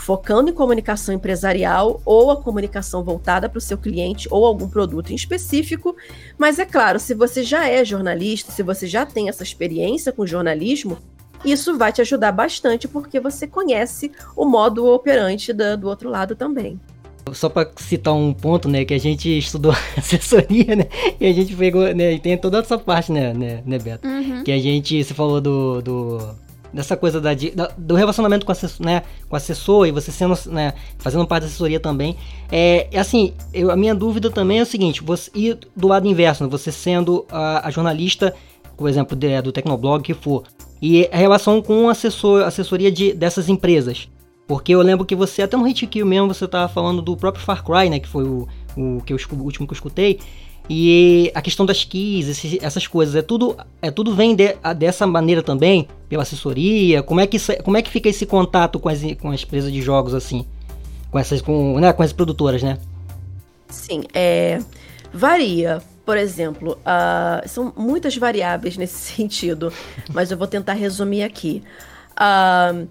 focando 0.00 0.50
em 0.50 0.54
comunicação 0.54 1.14
empresarial 1.14 2.00
ou 2.06 2.30
a 2.30 2.36
comunicação 2.36 3.04
voltada 3.04 3.48
para 3.48 3.58
o 3.58 3.60
seu 3.60 3.76
cliente 3.76 4.26
ou 4.30 4.46
algum 4.46 4.68
produto 4.68 5.10
em 5.10 5.14
específico. 5.14 5.94
Mas 6.38 6.58
é 6.58 6.64
claro, 6.64 6.98
se 6.98 7.14
você 7.14 7.42
já 7.42 7.68
é 7.68 7.84
jornalista, 7.84 8.50
se 8.50 8.62
você 8.62 8.86
já 8.86 9.04
tem 9.04 9.28
essa 9.28 9.42
experiência 9.42 10.10
com 10.10 10.26
jornalismo, 10.26 10.96
isso 11.44 11.76
vai 11.76 11.92
te 11.92 12.00
ajudar 12.00 12.32
bastante 12.32 12.88
porque 12.88 13.20
você 13.20 13.46
conhece 13.46 14.10
o 14.34 14.46
modo 14.46 14.86
operante 14.86 15.52
da, 15.52 15.76
do 15.76 15.86
outro 15.86 16.08
lado 16.08 16.34
também. 16.34 16.80
Só 17.32 17.50
para 17.50 17.70
citar 17.76 18.14
um 18.14 18.32
ponto, 18.32 18.68
né, 18.68 18.84
que 18.86 18.94
a 18.94 18.98
gente 18.98 19.28
estudou 19.38 19.72
assessoria, 19.96 20.74
né, 20.76 20.86
e 21.20 21.26
a 21.26 21.32
gente 21.32 21.54
pegou, 21.54 21.94
né, 21.94 22.14
e 22.14 22.18
tem 22.18 22.36
toda 22.38 22.58
essa 22.58 22.78
parte, 22.78 23.12
né, 23.12 23.34
né, 23.34 23.62
né 23.64 23.78
Beto, 23.78 24.08
uhum. 24.08 24.42
que 24.42 24.50
a 24.50 24.58
gente, 24.58 25.04
você 25.04 25.12
falou 25.12 25.40
do, 25.40 25.82
do 25.82 26.18
dessa 26.72 26.96
coisa 26.96 27.20
da, 27.20 27.30
da, 27.34 27.70
do 27.76 27.94
relacionamento 27.94 28.46
com, 28.46 28.52
assessor, 28.52 28.86
né, 28.86 29.02
com 29.28 29.36
assessor 29.36 29.86
e 29.86 29.90
você 29.90 30.10
sendo, 30.10 30.34
né, 30.46 30.74
fazendo 30.98 31.26
parte 31.26 31.42
da 31.42 31.46
assessoria 31.48 31.80
também. 31.80 32.16
É, 32.50 32.88
é 32.90 32.98
assim, 32.98 33.34
eu, 33.52 33.70
a 33.70 33.76
minha 33.76 33.94
dúvida 33.94 34.30
também 34.30 34.58
é 34.58 34.62
o 34.62 34.66
seguinte, 34.66 35.02
você, 35.02 35.30
e 35.34 35.56
do 35.76 35.88
lado 35.88 36.06
inverso, 36.06 36.44
né, 36.44 36.50
você 36.50 36.70
sendo 36.70 37.26
a, 37.30 37.66
a 37.66 37.70
jornalista, 37.70 38.34
por 38.76 38.88
exemplo, 38.88 39.16
de, 39.16 39.40
do 39.42 39.52
Tecnoblog 39.52 40.02
que 40.02 40.14
for, 40.14 40.44
e 40.80 41.08
a 41.12 41.16
relação 41.16 41.60
com 41.60 41.88
assessor, 41.88 42.42
assessoria 42.42 42.90
de, 42.90 43.12
dessas 43.12 43.48
empresas. 43.48 44.08
Porque 44.46 44.74
eu 44.74 44.82
lembro 44.82 45.06
que 45.06 45.14
você, 45.14 45.42
até 45.42 45.56
no 45.56 45.62
Hit 45.62 45.86
Kill 45.86 46.04
mesmo, 46.04 46.26
você 46.26 46.44
estava 46.44 46.66
falando 46.68 47.00
do 47.00 47.16
próprio 47.16 47.44
Far 47.44 47.62
Cry, 47.64 47.88
né, 47.88 48.00
que 48.00 48.08
foi 48.08 48.24
o, 48.24 48.48
o, 48.76 49.00
que 49.02 49.12
eu, 49.12 49.18
o 49.32 49.42
último 49.42 49.66
que 49.66 49.72
eu 49.72 49.76
escutei, 49.76 50.18
e 50.72 51.32
a 51.34 51.42
questão 51.42 51.66
das 51.66 51.82
keys, 51.82 52.44
essas 52.62 52.86
coisas, 52.86 53.16
é 53.16 53.22
tudo, 53.22 53.56
é 53.82 53.90
tudo 53.90 54.14
vem 54.14 54.36
de, 54.36 54.54
dessa 54.76 55.04
maneira 55.04 55.42
também, 55.42 55.88
pela 56.08 56.22
assessoria. 56.22 57.02
Como 57.02 57.18
é 57.18 57.26
que, 57.26 57.38
como 57.64 57.76
é 57.76 57.82
que 57.82 57.90
fica 57.90 58.08
esse 58.08 58.24
contato 58.24 58.78
com 58.78 58.88
as, 58.88 59.00
com 59.20 59.32
as 59.32 59.42
empresas 59.42 59.72
de 59.72 59.82
jogos 59.82 60.14
assim? 60.14 60.46
Com 61.10 61.18
essas, 61.18 61.42
com, 61.42 61.80
né, 61.80 61.92
com 61.92 62.04
as 62.04 62.12
produtoras, 62.12 62.62
né? 62.62 62.78
Sim, 63.68 64.04
é, 64.14 64.60
varia. 65.12 65.82
Por 66.06 66.16
exemplo, 66.16 66.78
uh, 66.82 67.48
são 67.48 67.72
muitas 67.76 68.16
variáveis 68.16 68.76
nesse 68.76 68.94
sentido, 69.16 69.72
mas 70.14 70.30
eu 70.30 70.38
vou 70.38 70.46
tentar 70.46 70.74
resumir 70.74 71.24
aqui. 71.24 71.64
Uh, 72.12 72.86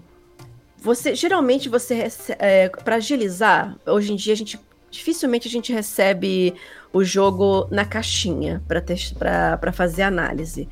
você 0.76 1.14
geralmente 1.14 1.66
você 1.70 2.08
é, 2.38 2.68
para 2.68 2.96
agilizar, 2.96 3.74
hoje 3.86 4.12
em 4.12 4.16
dia 4.16 4.34
a 4.34 4.36
gente 4.36 4.60
dificilmente 4.90 5.46
a 5.46 5.50
gente 5.50 5.72
recebe 5.72 6.54
o 6.92 7.04
jogo 7.04 7.66
na 7.70 7.84
caixinha 7.84 8.62
para 8.66 9.72
fazer 9.72 10.02
análise. 10.02 10.68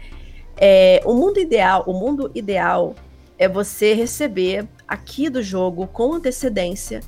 É, 0.56 1.00
o 1.04 1.14
mundo 1.14 1.38
ideal, 1.38 1.84
o 1.86 1.92
mundo 1.92 2.30
ideal 2.34 2.94
é 3.38 3.48
você 3.48 3.94
receber 3.94 4.66
aqui 4.86 5.30
do 5.30 5.42
jogo 5.42 5.86
com 5.86 6.14
antecedência, 6.14 7.00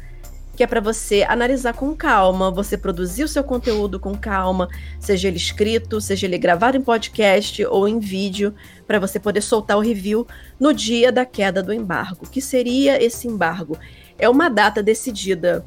que 0.55 0.63
é 0.63 0.67
para 0.67 0.81
você 0.81 1.25
analisar 1.25 1.73
com 1.73 1.97
calma, 1.97 2.51
você 2.51 2.77
produzir 2.77 3.25
o 3.25 3.29
seu 3.29 3.43
conteúdo 3.43 3.99
com 3.99 4.15
calma, 4.15 4.69
seja 5.01 5.27
ele 5.27 5.39
escrito, 5.39 6.01
seja 6.01 6.27
ele 6.27 6.39
gravado 6.39 6.77
em 6.77 6.83
podcast 6.83 7.65
ou 7.67 7.89
em 7.89 7.99
vídeo, 7.99 8.55
para 8.87 9.01
você 9.01 9.19
poder 9.19 9.41
soltar 9.41 9.77
o 9.77 9.81
review 9.81 10.27
no 10.61 10.73
dia 10.73 11.11
da 11.11 11.25
queda 11.25 11.63
do 11.63 11.73
embargo. 11.73 12.27
O 12.27 12.31
que 12.31 12.41
seria 12.41 13.03
esse 13.03 13.27
embargo? 13.27 13.77
É 14.19 14.29
uma 14.29 14.49
data 14.49 14.83
decidida 14.83 15.65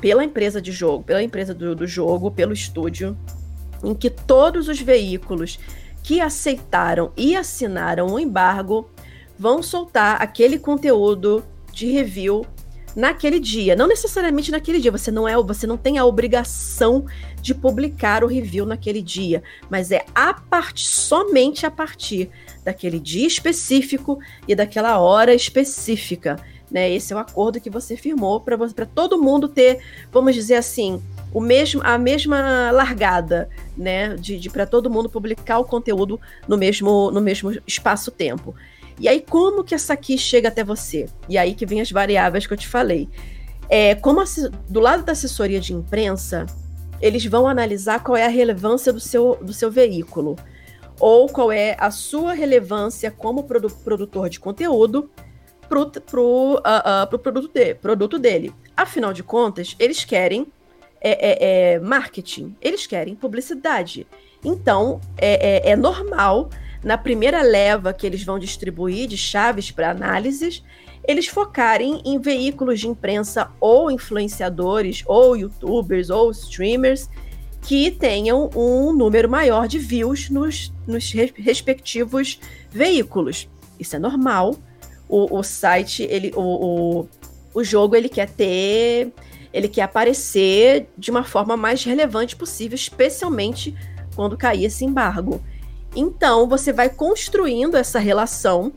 pela 0.00 0.24
empresa 0.24 0.60
de 0.60 0.72
jogo, 0.72 1.04
pela 1.04 1.22
empresa 1.22 1.54
do, 1.54 1.74
do 1.74 1.86
jogo, 1.86 2.30
pelo 2.30 2.52
estúdio, 2.52 3.16
em 3.82 3.94
que 3.94 4.10
todos 4.10 4.68
os 4.68 4.80
veículos 4.80 5.58
que 6.02 6.20
aceitaram 6.20 7.12
e 7.16 7.34
assinaram 7.34 8.08
o 8.08 8.18
embargo 8.18 8.88
vão 9.38 9.62
soltar 9.62 10.20
aquele 10.20 10.58
conteúdo 10.58 11.44
de 11.72 11.86
review 11.90 12.46
naquele 12.94 13.40
dia, 13.40 13.74
não 13.74 13.88
necessariamente 13.88 14.52
naquele 14.52 14.78
dia, 14.78 14.92
você 14.92 15.10
não 15.10 15.26
é, 15.26 15.36
você 15.42 15.66
não 15.66 15.76
tem 15.76 15.98
a 15.98 16.04
obrigação 16.04 17.04
de 17.42 17.54
publicar 17.54 18.22
o 18.22 18.28
review 18.28 18.64
naquele 18.64 19.02
dia, 19.02 19.42
mas 19.68 19.90
é 19.90 20.04
a 20.14 20.32
partir 20.32 20.86
somente 20.86 21.66
a 21.66 21.70
partir 21.70 22.30
daquele 22.64 23.00
dia 23.00 23.26
específico 23.26 24.18
e 24.46 24.54
daquela 24.54 24.98
hora 24.98 25.34
específica, 25.34 26.36
né? 26.74 26.90
Esse 26.90 27.12
é 27.12 27.16
o 27.16 27.20
acordo 27.20 27.60
que 27.60 27.70
você 27.70 27.96
firmou 27.96 28.40
para 28.40 28.58
para 28.58 28.84
todo 28.84 29.16
mundo 29.16 29.46
ter, 29.46 29.78
vamos 30.10 30.34
dizer 30.34 30.56
assim, 30.56 31.00
o 31.32 31.40
mesmo 31.40 31.80
a 31.84 31.96
mesma 31.96 32.72
largada, 32.72 33.48
né, 33.76 34.16
de, 34.16 34.40
de 34.40 34.50
para 34.50 34.66
todo 34.66 34.90
mundo 34.90 35.08
publicar 35.08 35.60
o 35.60 35.64
conteúdo 35.64 36.20
no 36.48 36.58
mesmo 36.58 37.12
no 37.12 37.20
mesmo 37.20 37.52
espaço-tempo. 37.64 38.56
E 38.98 39.08
aí, 39.08 39.20
como 39.20 39.62
que 39.62 39.74
essa 39.74 39.92
aqui 39.92 40.18
chega 40.18 40.48
até 40.48 40.64
você? 40.64 41.06
E 41.28 41.38
aí 41.38 41.54
que 41.54 41.64
vem 41.64 41.80
as 41.80 41.92
variáveis 41.92 42.44
que 42.44 42.52
eu 42.52 42.58
te 42.58 42.66
falei. 42.66 43.08
É, 43.68 43.94
como 43.94 44.20
a, 44.20 44.24
do 44.68 44.80
lado 44.80 45.04
da 45.04 45.12
assessoria 45.12 45.60
de 45.60 45.72
imprensa, 45.72 46.44
eles 47.00 47.24
vão 47.24 47.46
analisar 47.46 48.02
qual 48.02 48.16
é 48.16 48.24
a 48.26 48.28
relevância 48.28 48.92
do 48.92 49.00
seu, 49.00 49.38
do 49.40 49.52
seu 49.52 49.70
veículo, 49.70 50.36
ou 50.98 51.28
qual 51.28 51.52
é 51.52 51.76
a 51.78 51.90
sua 51.90 52.34
relevância 52.34 53.12
como 53.12 53.44
produ 53.44 53.70
produtor 53.70 54.28
de 54.28 54.40
conteúdo 54.40 55.08
para 55.74 55.80
o 55.80 56.00
pro, 56.00 56.54
uh, 56.54 56.58
uh, 56.58 57.06
pro 57.08 57.18
produto, 57.18 57.50
de, 57.52 57.74
produto 57.74 58.18
dele. 58.18 58.54
Afinal 58.76 59.12
de 59.12 59.22
contas, 59.22 59.74
eles 59.78 60.04
querem 60.04 60.46
é, 61.00 61.10
é, 61.10 61.74
é 61.74 61.80
marketing, 61.80 62.56
eles 62.62 62.86
querem 62.86 63.14
publicidade. 63.14 64.06
Então, 64.44 65.00
é, 65.16 65.68
é, 65.68 65.70
é 65.70 65.76
normal 65.76 66.48
na 66.82 66.98
primeira 66.98 67.42
leva 67.42 67.92
que 67.92 68.06
eles 68.06 68.22
vão 68.22 68.38
distribuir 68.38 69.08
de 69.08 69.16
chaves 69.16 69.70
para 69.70 69.90
análises, 69.90 70.62
eles 71.06 71.26
focarem 71.26 72.02
em 72.04 72.18
veículos 72.18 72.80
de 72.80 72.88
imprensa 72.88 73.50
ou 73.58 73.90
influenciadores, 73.90 75.02
ou 75.06 75.36
youtubers, 75.36 76.10
ou 76.10 76.30
streamers 76.30 77.08
que 77.62 77.90
tenham 77.90 78.50
um 78.54 78.92
número 78.92 79.28
maior 79.28 79.66
de 79.66 79.78
views 79.78 80.28
nos, 80.28 80.72
nos 80.86 81.10
respectivos 81.12 82.38
veículos. 82.70 83.48
Isso 83.80 83.96
é 83.96 83.98
normal. 83.98 84.56
O, 85.08 85.38
o 85.38 85.42
site, 85.42 86.02
ele, 86.04 86.32
o, 86.34 86.40
o, 86.40 87.08
o 87.54 87.64
jogo, 87.64 87.94
ele 87.94 88.08
quer 88.08 88.28
ter, 88.30 89.12
ele 89.52 89.68
quer 89.68 89.82
aparecer 89.82 90.88
de 90.96 91.10
uma 91.10 91.24
forma 91.24 91.56
mais 91.56 91.84
relevante 91.84 92.34
possível, 92.34 92.74
especialmente 92.74 93.74
quando 94.16 94.36
cair 94.36 94.64
esse 94.64 94.84
embargo. 94.84 95.42
Então, 95.94 96.48
você 96.48 96.72
vai 96.72 96.88
construindo 96.88 97.76
essa 97.76 97.98
relação 97.98 98.72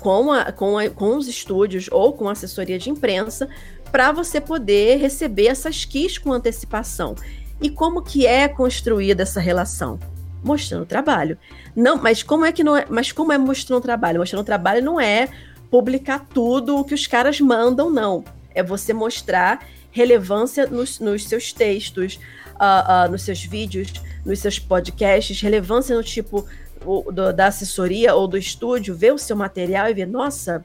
com, 0.00 0.32
a, 0.32 0.52
com, 0.52 0.78
a, 0.78 0.88
com 0.90 1.16
os 1.16 1.28
estúdios 1.28 1.88
ou 1.90 2.12
com 2.12 2.28
a 2.28 2.32
assessoria 2.32 2.78
de 2.78 2.90
imprensa 2.90 3.48
para 3.90 4.12
você 4.12 4.40
poder 4.40 4.98
receber 4.98 5.46
essas 5.46 5.84
keys 5.84 6.18
com 6.18 6.32
antecipação. 6.32 7.14
E 7.60 7.70
como 7.70 8.02
que 8.02 8.26
é 8.26 8.46
construída 8.46 9.22
essa 9.22 9.40
relação? 9.40 9.98
Mostrando 10.42 10.86
trabalho. 10.86 11.36
Não, 11.74 11.96
mas 11.96 12.22
como 12.22 12.44
é 12.44 12.52
que 12.52 12.62
não 12.62 12.76
é, 12.76 12.86
mas 12.88 13.10
como 13.10 13.32
é 13.32 13.38
mostrando 13.38 13.82
trabalho? 13.82 14.20
Mostrando 14.20 14.44
trabalho 14.44 14.84
não 14.84 15.00
é 15.00 15.28
publicar 15.70 16.26
tudo 16.32 16.78
o 16.78 16.84
que 16.84 16.94
os 16.94 17.06
caras 17.06 17.40
mandam, 17.40 17.90
não. 17.90 18.24
É 18.54 18.62
você 18.62 18.92
mostrar 18.92 19.66
relevância 19.90 20.66
nos, 20.66 21.00
nos 21.00 21.26
seus 21.26 21.52
textos, 21.52 22.18
uh, 22.54 23.06
uh, 23.06 23.10
nos 23.10 23.22
seus 23.22 23.42
vídeos, 23.44 23.92
nos 24.24 24.40
seus 24.40 24.58
podcasts, 24.58 25.40
relevância 25.40 25.96
no 25.96 26.02
tipo 26.02 26.46
o, 26.84 27.10
do, 27.10 27.32
da 27.32 27.46
assessoria 27.46 28.14
ou 28.14 28.26
do 28.26 28.38
estúdio, 28.38 28.94
ver 28.94 29.12
o 29.12 29.18
seu 29.18 29.36
material 29.36 29.88
e 29.88 29.94
ver, 29.94 30.06
nossa, 30.06 30.64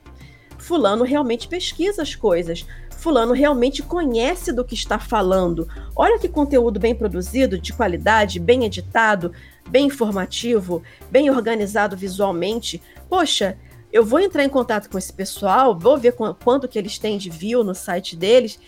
fulano 0.57 1.03
realmente 1.03 1.47
pesquisa 1.47 2.01
as 2.01 2.15
coisas, 2.15 2.65
fulano 2.97 3.33
realmente 3.33 3.81
conhece 3.83 4.53
do 4.53 4.63
que 4.63 4.75
está 4.75 4.97
falando. 4.97 5.67
Olha 5.95 6.17
que 6.19 6.29
conteúdo 6.29 6.79
bem 6.79 6.95
produzido, 6.95 7.59
de 7.59 7.73
qualidade, 7.73 8.39
bem 8.39 8.63
editado, 8.63 9.31
bem 9.67 9.87
informativo, 9.87 10.81
bem 11.11 11.29
organizado 11.29 11.97
visualmente. 11.97 12.81
Poxa, 13.09 13.57
eu 13.93 14.03
vou 14.03 14.19
entrar 14.19 14.43
em 14.43 14.49
contato 14.49 14.89
com 14.89 14.97
esse 14.97 15.13
pessoal, 15.13 15.77
vou 15.77 15.97
ver 15.97 16.13
quanto 16.43 16.67
que 16.67 16.77
eles 16.77 16.97
têm 16.97 17.17
de 17.17 17.29
view 17.29 17.63
no 17.63 17.73
site 17.73 18.17
deles 18.17 18.59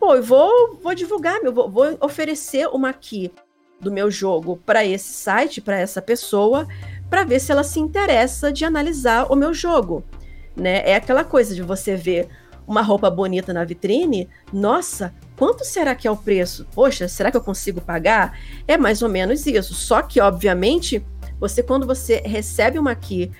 pô, 0.00 0.14
eu 0.14 0.22
vou, 0.22 0.78
vou 0.82 0.94
divulgar, 0.94 1.42
meu, 1.42 1.52
vou, 1.52 1.68
vou 1.68 1.98
oferecer 2.00 2.66
uma 2.68 2.90
key 2.90 3.30
do 3.78 3.92
meu 3.92 4.10
jogo 4.10 4.58
para 4.64 4.84
esse 4.84 5.12
site, 5.12 5.60
para 5.60 5.78
essa 5.78 6.00
pessoa, 6.00 6.66
para 7.10 7.22
ver 7.22 7.38
se 7.38 7.52
ela 7.52 7.62
se 7.62 7.78
interessa 7.78 8.50
de 8.50 8.64
analisar 8.64 9.30
o 9.30 9.36
meu 9.36 9.52
jogo. 9.52 10.02
Né? 10.56 10.82
É 10.88 10.96
aquela 10.96 11.22
coisa 11.22 11.54
de 11.54 11.62
você 11.62 11.94
ver 11.94 12.28
uma 12.66 12.82
roupa 12.82 13.10
bonita 13.10 13.52
na 13.52 13.64
vitrine, 13.64 14.28
nossa, 14.52 15.12
quanto 15.36 15.64
será 15.64 15.94
que 15.94 16.06
é 16.06 16.10
o 16.10 16.16
preço? 16.16 16.66
Poxa, 16.74 17.08
será 17.08 17.30
que 17.30 17.36
eu 17.36 17.42
consigo 17.42 17.80
pagar? 17.80 18.38
É 18.66 18.78
mais 18.78 19.02
ou 19.02 19.08
menos 19.08 19.44
isso. 19.46 19.74
Só 19.74 20.02
que, 20.02 20.20
obviamente, 20.20 21.04
você 21.38 21.62
quando 21.62 21.86
você 21.86 22.22
recebe 22.24 22.78
uma 22.78 22.94
key 22.94 23.30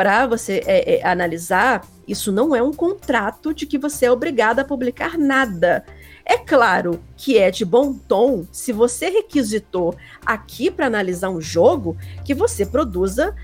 para 0.00 0.26
você 0.26 0.62
é, 0.64 0.94
é, 0.94 1.06
analisar, 1.06 1.86
isso 2.08 2.32
não 2.32 2.56
é 2.56 2.62
um 2.62 2.72
contrato 2.72 3.52
de 3.52 3.66
que 3.66 3.76
você 3.76 4.06
é 4.06 4.10
obrigado 4.10 4.58
a 4.58 4.64
publicar 4.64 5.18
nada. 5.18 5.84
É 6.24 6.38
claro 6.38 7.02
que 7.18 7.36
é 7.36 7.50
de 7.50 7.66
bom 7.66 7.92
tom 7.92 8.46
se 8.50 8.72
você 8.72 9.10
requisitou 9.10 9.94
aqui 10.24 10.70
para 10.70 10.86
analisar 10.86 11.28
um 11.28 11.38
jogo 11.38 11.98
que 12.24 12.32
você 12.32 12.64
produza 12.64 13.36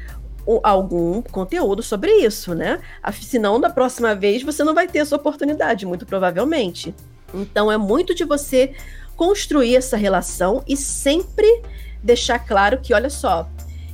algum 0.63 1.21
conteúdo 1.21 1.83
sobre 1.83 2.11
isso, 2.25 2.55
né? 2.55 2.81
Senão, 3.21 3.61
da 3.61 3.69
próxima 3.69 4.15
vez, 4.15 4.43
você 4.43 4.65
não 4.65 4.73
vai 4.73 4.89
ter 4.89 5.01
essa 5.01 5.15
oportunidade, 5.15 5.85
muito 5.85 6.07
provavelmente. 6.07 6.95
Então, 7.35 7.71
é 7.71 7.77
muito 7.77 8.15
de 8.15 8.25
você 8.25 8.75
construir 9.15 9.77
essa 9.77 9.99
relação 9.99 10.65
e 10.67 10.75
sempre 10.75 11.63
deixar 12.03 12.39
claro 12.39 12.81
que, 12.81 12.95
olha 12.95 13.11
só, 13.11 13.47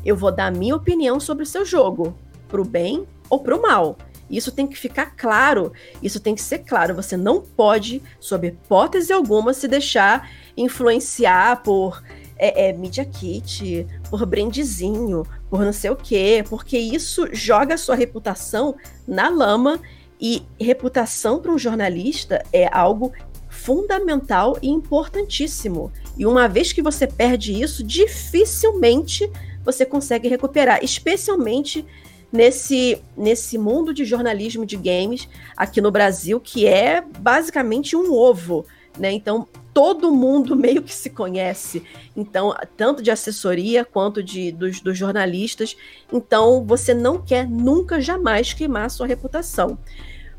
eu 0.05 0.17
vou 0.17 0.31
dar 0.31 0.47
a 0.47 0.51
minha 0.53 0.77
opinião 0.77 1.19
sobre 1.19 1.43
o 1.43 1.47
seu 1.47 1.65
jogo, 1.65 2.17
pro 2.53 2.65
bem 2.67 3.07
ou 3.31 3.41
pro 3.41 3.63
mal. 3.63 3.97
Isso 4.31 4.53
tem 4.53 4.67
que 4.67 4.79
ficar 4.79 5.15
claro, 5.17 5.73
isso 6.03 6.21
tem 6.21 6.35
que 6.35 6.43
ser 6.43 6.59
claro. 6.59 6.95
Você 6.95 7.17
não 7.17 7.41
pode, 7.41 8.03
sob 8.21 8.47
hipótese 8.47 9.13
alguma, 9.13 9.55
se 9.55 9.67
deixar 9.67 10.31
influenciar 10.57 11.63
por 11.63 12.03
é, 12.37 12.69
é, 12.69 12.73
Media 12.73 13.05
Kit, 13.05 13.87
por 14.11 14.27
brandzinho, 14.27 15.25
por 15.49 15.65
não 15.65 15.73
sei 15.73 15.91
o 15.91 15.97
quê, 15.97 16.45
porque 16.49 16.79
isso 16.79 17.27
joga 17.33 17.75
a 17.75 17.79
sua 17.79 17.95
reputação 17.95 18.77
na 19.07 19.29
lama 19.29 19.81
e 20.21 20.43
reputação 20.61 21.41
para 21.41 21.51
um 21.51 21.59
jornalista 21.59 22.45
é 22.53 22.69
algo 22.73 23.13
fundamental 23.49 24.59
e 24.63 24.69
importantíssimo. 24.69 25.93
E 26.17 26.25
uma 26.25 26.49
vez 26.49 26.73
que 26.73 26.83
você 26.83 27.07
perde 27.07 27.61
isso, 27.61 27.83
dificilmente 27.85 29.31
você 29.65 29.85
consegue 29.85 30.29
recuperar, 30.29 30.83
especialmente 30.83 31.85
nesse, 32.33 33.03
nesse 33.17 33.59
mundo 33.59 33.93
de 33.93 34.05
jornalismo 34.05 34.65
de 34.65 34.77
games 34.77 35.29
aqui 35.57 35.81
no 35.81 35.91
Brasil, 35.91 36.41
que 36.41 36.67
é 36.67 37.03
basicamente 37.19 37.95
um 37.95 38.13
ovo, 38.13 38.65
né? 38.99 39.13
Então, 39.13 39.47
todo 39.75 40.15
mundo 40.15 40.57
meio 40.57 40.83
que 40.83 40.95
se 40.95 41.11
conhece. 41.11 41.83
Então, 42.17 42.55
tanto 42.77 43.03
de 43.03 43.11
assessoria 43.11 43.85
quanto 43.85 44.23
de, 44.23 44.51
dos, 44.51 44.81
dos 44.81 44.97
jornalistas. 44.97 45.77
Então, 46.11 46.65
você 46.65 46.95
não 46.95 47.21
quer 47.21 47.47
nunca, 47.49 48.01
jamais 48.01 48.53
queimar 48.53 48.87
a 48.87 48.91
sua 48.91 49.07
reputação. 49.07 49.79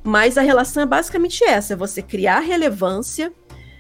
Mas 0.03 0.38
a 0.38 0.41
relação 0.41 0.84
é 0.84 0.86
basicamente 0.86 1.43
essa: 1.43 1.73
é 1.73 1.77
você 1.77 2.01
criar 2.01 2.39
relevância, 2.39 3.32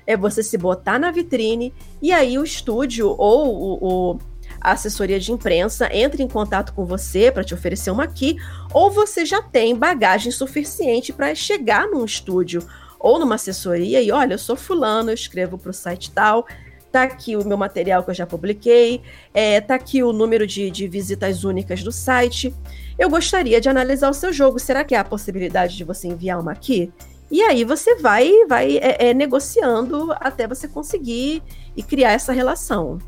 é 0.05 0.15
você 0.15 0.41
se 0.41 0.57
botar 0.57 0.99
na 0.99 1.11
vitrine, 1.11 1.73
e 2.01 2.11
aí 2.11 2.37
o 2.37 2.43
estúdio 2.43 3.13
ou 3.17 3.55
o, 3.55 4.11
o 4.11 4.19
a 4.63 4.71
assessoria 4.71 5.19
de 5.19 5.31
imprensa 5.31 5.89
entre 5.91 6.23
em 6.23 6.27
contato 6.27 6.73
com 6.73 6.85
você 6.85 7.29
para 7.29 7.43
te 7.43 7.53
oferecer 7.53 7.91
uma 7.91 8.07
key, 8.07 8.37
ou 8.73 8.89
você 8.89 9.25
já 9.25 9.41
tem 9.41 9.75
bagagem 9.75 10.31
suficiente 10.31 11.11
para 11.11 11.35
chegar 11.35 11.87
num 11.87 12.05
estúdio 12.05 12.65
ou 12.97 13.19
numa 13.19 13.35
assessoria 13.35 14.01
e 14.01 14.11
olha, 14.11 14.35
eu 14.35 14.39
sou 14.39 14.55
fulano, 14.55 15.09
eu 15.09 15.13
escrevo 15.13 15.57
para 15.57 15.71
o 15.71 15.73
site 15.73 16.09
tal, 16.11 16.47
tá 16.89 17.03
aqui 17.03 17.35
o 17.35 17.45
meu 17.45 17.57
material 17.57 18.01
que 18.03 18.11
eu 18.11 18.13
já 18.13 18.25
publiquei, 18.25 19.01
é, 19.33 19.59
tá 19.59 19.75
aqui 19.75 20.01
o 20.01 20.13
número 20.13 20.47
de, 20.47 20.71
de 20.71 20.87
visitas 20.87 21.43
únicas 21.43 21.83
do 21.83 21.91
site. 21.91 22.55
Eu 22.97 23.09
gostaria 23.09 23.59
de 23.59 23.67
analisar 23.67 24.09
o 24.09 24.13
seu 24.13 24.31
jogo. 24.31 24.59
Será 24.59 24.83
que 24.83 24.93
há 24.93 25.01
a 25.01 25.03
possibilidade 25.03 25.75
de 25.75 25.83
você 25.83 26.07
enviar 26.07 26.39
uma 26.39 26.51
aqui? 26.51 26.93
E 27.31 27.41
aí 27.41 27.63
você 27.63 27.95
vai, 27.95 28.31
vai 28.47 28.77
é, 28.77 29.09
é, 29.09 29.13
negociando 29.13 30.13
até 30.19 30.47
você 30.47 30.67
conseguir 30.67 31.41
e 31.75 31.81
criar 31.81 32.11
essa 32.11 32.31
relação. 32.31 32.99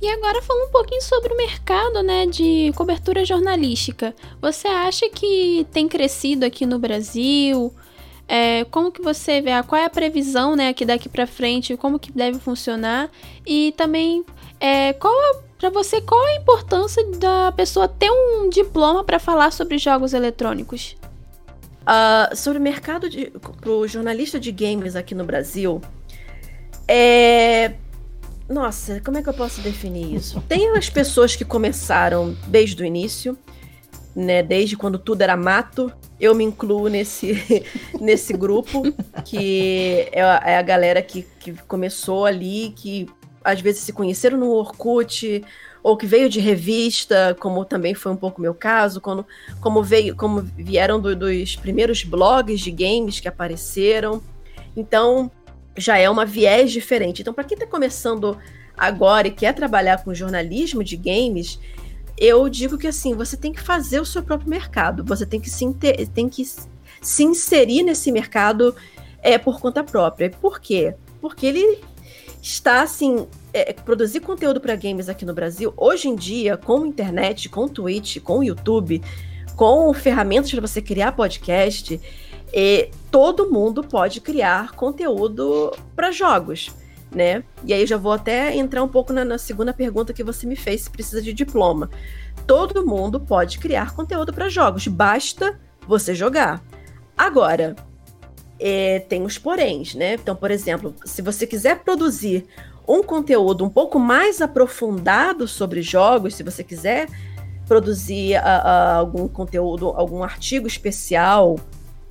E 0.00 0.08
agora 0.08 0.42
falando 0.42 0.68
um 0.68 0.72
pouquinho 0.72 1.02
sobre 1.02 1.32
o 1.32 1.36
mercado, 1.36 2.02
né, 2.02 2.26
de 2.26 2.70
cobertura 2.76 3.24
jornalística. 3.24 4.14
Você 4.40 4.68
acha 4.68 5.08
que 5.08 5.66
tem 5.72 5.88
crescido 5.88 6.44
aqui 6.44 6.66
no 6.66 6.78
Brasil? 6.78 7.72
É, 8.28 8.64
como 8.64 8.92
que 8.92 9.00
você 9.00 9.40
vê? 9.40 9.50
Qual 9.62 9.80
é 9.80 9.86
a 9.86 9.90
previsão, 9.90 10.54
né, 10.54 10.68
aqui 10.68 10.84
daqui 10.84 11.08
para 11.08 11.26
frente? 11.26 11.76
Como 11.76 11.98
que 11.98 12.12
deve 12.12 12.38
funcionar? 12.38 13.10
E 13.46 13.72
também, 13.76 14.24
é, 14.60 14.92
qual 14.92 15.14
para 15.58 15.70
você 15.70 16.02
qual 16.02 16.22
a 16.22 16.34
importância 16.34 17.02
da 17.12 17.50
pessoa 17.52 17.88
ter 17.88 18.10
um 18.10 18.50
diploma 18.50 19.02
para 19.02 19.18
falar 19.18 19.50
sobre 19.52 19.78
jogos 19.78 20.12
eletrônicos? 20.12 20.96
Uh, 21.82 22.34
sobre 22.36 22.58
o 22.58 22.62
mercado 22.62 23.08
para 23.60 23.70
o 23.70 23.86
jornalista 23.86 24.40
de 24.40 24.50
games 24.50 24.96
aqui 24.96 25.14
no 25.14 25.24
Brasil, 25.24 25.80
é. 26.88 27.74
Nossa, 28.48 29.00
como 29.00 29.18
é 29.18 29.22
que 29.22 29.28
eu 29.28 29.34
posso 29.34 29.60
definir 29.60 30.14
isso? 30.14 30.40
Tem 30.48 30.68
as 30.76 30.88
pessoas 30.88 31.34
que 31.34 31.44
começaram 31.44 32.36
desde 32.46 32.80
o 32.82 32.86
início, 32.86 33.36
né? 34.14 34.42
Desde 34.42 34.76
quando 34.76 34.98
tudo 34.98 35.22
era 35.22 35.36
mato. 35.36 35.92
Eu 36.18 36.34
me 36.34 36.44
incluo 36.44 36.88
nesse, 36.88 37.64
nesse 38.00 38.32
grupo, 38.32 38.82
que 39.24 40.08
é 40.12 40.22
a, 40.22 40.42
é 40.46 40.56
a 40.58 40.62
galera 40.62 41.02
que, 41.02 41.22
que 41.40 41.52
começou 41.66 42.24
ali, 42.24 42.72
que 42.76 43.06
às 43.44 43.60
vezes 43.60 43.82
se 43.82 43.92
conheceram 43.92 44.38
no 44.38 44.50
Orkut, 44.50 45.44
ou 45.82 45.96
que 45.96 46.06
veio 46.06 46.28
de 46.28 46.40
revista, 46.40 47.36
como 47.38 47.64
também 47.64 47.94
foi 47.94 48.10
um 48.10 48.16
pouco 48.16 48.40
meu 48.40 48.54
caso, 48.54 49.00
quando, 49.00 49.24
como 49.60 49.82
veio, 49.82 50.16
como 50.16 50.40
vieram 50.40 51.00
do, 51.00 51.14
dos 51.14 51.54
primeiros 51.54 52.02
blogs 52.02 52.60
de 52.60 52.70
games 52.70 53.20
que 53.20 53.28
apareceram. 53.28 54.20
Então, 54.76 55.30
já 55.76 55.98
é 55.98 56.08
uma 56.08 56.24
viés 56.24 56.72
diferente. 56.72 57.22
Então, 57.22 57.34
para 57.34 57.44
quem 57.44 57.56
está 57.56 57.66
começando 57.66 58.38
agora 58.76 59.28
e 59.28 59.30
quer 59.30 59.54
trabalhar 59.54 60.02
com 60.02 60.14
jornalismo 60.14 60.82
de 60.84 60.96
games, 60.96 61.58
eu 62.18 62.48
digo 62.48 62.78
que 62.78 62.86
assim, 62.86 63.14
você 63.14 63.36
tem 63.36 63.52
que 63.52 63.60
fazer 63.60 64.00
o 64.00 64.06
seu 64.06 64.22
próprio 64.22 64.48
mercado, 64.48 65.04
você 65.04 65.26
tem 65.26 65.40
que 65.40 65.50
se, 65.50 65.66
tem 66.14 66.28
que 66.28 66.44
se 67.02 67.24
inserir 67.24 67.82
nesse 67.82 68.10
mercado 68.10 68.74
é, 69.22 69.38
por 69.38 69.60
conta 69.60 69.84
própria. 69.84 70.30
Por 70.30 70.60
quê? 70.60 70.94
Porque 71.20 71.46
ele 71.46 71.80
está 72.42 72.82
assim, 72.82 73.26
é, 73.52 73.72
produzir 73.72 74.20
conteúdo 74.20 74.60
para 74.60 74.76
games 74.76 75.08
aqui 75.08 75.24
no 75.24 75.34
Brasil, 75.34 75.74
hoje 75.76 76.08
em 76.08 76.14
dia, 76.14 76.56
com 76.56 76.86
internet, 76.86 77.48
com 77.48 77.66
Twitch, 77.66 78.20
com 78.20 78.42
YouTube, 78.42 79.02
com 79.56 79.92
ferramentas 79.92 80.50
para 80.50 80.60
você 80.60 80.80
criar 80.80 81.12
podcast, 81.12 82.00
e 82.58 82.88
todo 83.10 83.50
mundo 83.50 83.84
pode 83.84 84.18
criar 84.18 84.72
conteúdo 84.72 85.76
para 85.94 86.10
jogos, 86.10 86.70
né? 87.14 87.44
E 87.62 87.74
aí 87.74 87.84
já 87.84 87.98
vou 87.98 88.12
até 88.12 88.56
entrar 88.56 88.82
um 88.82 88.88
pouco 88.88 89.12
na, 89.12 89.26
na, 89.26 89.36
segunda 89.36 89.74
pergunta 89.74 90.14
que 90.14 90.24
você 90.24 90.46
me 90.46 90.56
fez, 90.56 90.80
se 90.80 90.90
precisa 90.90 91.20
de 91.20 91.34
diploma. 91.34 91.90
Todo 92.46 92.86
mundo 92.86 93.20
pode 93.20 93.58
criar 93.58 93.94
conteúdo 93.94 94.32
para 94.32 94.48
jogos, 94.48 94.88
basta 94.88 95.60
você 95.86 96.14
jogar. 96.14 96.62
Agora, 97.14 97.76
é, 98.58 99.00
tem 99.00 99.22
os 99.22 99.36
poréns, 99.36 99.94
né? 99.94 100.14
Então, 100.14 100.34
por 100.34 100.50
exemplo, 100.50 100.94
se 101.04 101.20
você 101.20 101.46
quiser 101.46 101.80
produzir 101.80 102.46
um 102.88 103.02
conteúdo 103.02 103.66
um 103.66 103.70
pouco 103.70 103.98
mais 103.98 104.40
aprofundado 104.40 105.46
sobre 105.46 105.82
jogos, 105.82 106.34
se 106.34 106.42
você 106.42 106.64
quiser 106.64 107.06
produzir 107.68 108.36
algum 108.36 109.28
conteúdo, 109.28 109.88
algum 109.88 110.22
artigo 110.22 110.66
especial 110.66 111.56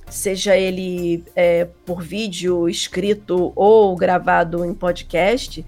seja 0.08 0.56
ele 0.56 1.24
é, 1.34 1.66
por 1.84 2.02
vídeo, 2.02 2.68
escrito 2.68 3.52
ou 3.54 3.96
gravado 3.96 4.64
em 4.64 4.74
podcast, 4.74 5.64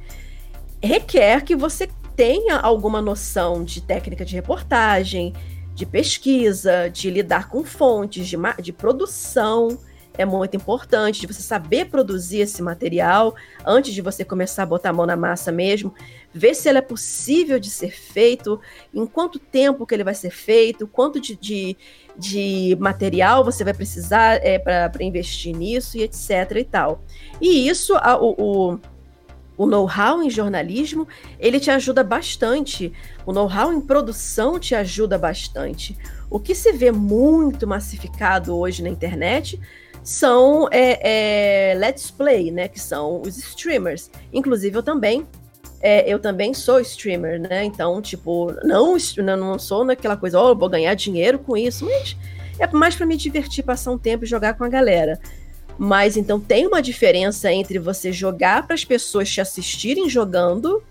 requer 0.82 1.42
que 1.42 1.56
você 1.56 1.88
tenha 2.16 2.56
alguma 2.56 3.00
noção 3.00 3.64
de 3.64 3.80
técnica 3.80 4.24
de 4.24 4.34
reportagem, 4.34 5.32
de 5.74 5.86
pesquisa, 5.86 6.88
de 6.88 7.10
lidar 7.10 7.48
com 7.48 7.64
fontes, 7.64 8.26
de, 8.26 8.36
de 8.60 8.72
produção. 8.72 9.78
É 10.14 10.24
muito 10.24 10.56
importante, 10.56 11.20
de 11.20 11.28
você 11.28 11.42
saber 11.42 11.84
produzir 11.84 12.40
esse 12.40 12.60
material 12.60 13.36
antes 13.64 13.94
de 13.94 14.02
você 14.02 14.24
começar 14.24 14.64
a 14.64 14.66
botar 14.66 14.90
a 14.90 14.92
mão 14.92 15.06
na 15.06 15.16
massa 15.16 15.52
mesmo, 15.52 15.94
ver 16.32 16.54
se 16.54 16.68
ele 16.68 16.78
é 16.78 16.82
possível 16.82 17.58
de 17.58 17.70
ser 17.70 17.90
feito, 17.90 18.60
em 18.92 19.06
quanto 19.06 19.38
tempo 19.38 19.86
que 19.86 19.94
ele 19.94 20.04
vai 20.04 20.14
ser 20.14 20.30
feito, 20.30 20.86
quanto 20.86 21.20
de, 21.20 21.36
de, 21.36 21.76
de 22.16 22.76
material 22.78 23.44
você 23.44 23.64
vai 23.64 23.74
precisar 23.74 24.34
é, 24.44 24.58
para 24.58 25.02
investir 25.02 25.56
nisso 25.56 25.96
e 25.96 26.02
etc 26.02 26.56
e 26.56 26.64
tal. 26.64 27.02
E 27.40 27.68
isso, 27.68 27.94
a, 27.96 28.16
o, 28.20 28.34
o 28.38 28.78
o 29.58 29.66
know-how 29.66 30.22
em 30.22 30.30
jornalismo, 30.30 31.06
ele 31.36 31.58
te 31.58 31.68
ajuda 31.68 32.04
bastante. 32.04 32.92
O 33.26 33.32
know-how 33.32 33.72
em 33.72 33.80
produção 33.80 34.58
te 34.58 34.72
ajuda 34.72 35.18
bastante. 35.18 35.98
O 36.30 36.38
que 36.38 36.54
se 36.54 36.70
vê 36.72 36.92
muito 36.92 37.66
massificado 37.66 38.56
hoje 38.56 38.84
na 38.84 38.88
internet 38.88 39.60
são 40.04 40.68
é, 40.70 41.72
é, 41.72 41.74
Let's 41.74 42.08
Play, 42.08 42.52
né? 42.52 42.68
Que 42.68 42.78
são 42.78 43.20
os 43.20 43.36
streamers. 43.36 44.10
Inclusive, 44.32 44.78
eu 44.78 44.82
também. 44.82 45.26
É, 45.80 46.12
eu 46.12 46.18
também 46.18 46.52
sou 46.54 46.80
streamer, 46.80 47.40
né? 47.40 47.64
Então, 47.64 48.02
tipo, 48.02 48.52
não, 48.64 48.96
não 49.18 49.58
sou 49.58 49.84
naquela 49.84 50.16
coisa, 50.16 50.40
ó, 50.40 50.50
oh, 50.50 50.56
vou 50.56 50.68
ganhar 50.68 50.94
dinheiro 50.94 51.38
com 51.38 51.56
isso, 51.56 51.84
mas 51.84 52.16
é 52.58 52.66
mais 52.66 52.96
para 52.96 53.06
me 53.06 53.16
divertir, 53.16 53.62
passar 53.62 53.92
um 53.92 53.98
tempo 53.98 54.24
e 54.24 54.28
jogar 54.28 54.54
com 54.54 54.64
a 54.64 54.68
galera. 54.68 55.20
Mas 55.78 56.16
então 56.16 56.40
tem 56.40 56.66
uma 56.66 56.82
diferença 56.82 57.52
entre 57.52 57.78
você 57.78 58.12
jogar 58.12 58.66
para 58.66 58.74
as 58.74 58.84
pessoas 58.84 59.30
te 59.30 59.40
assistirem 59.40 60.08
jogando 60.08 60.82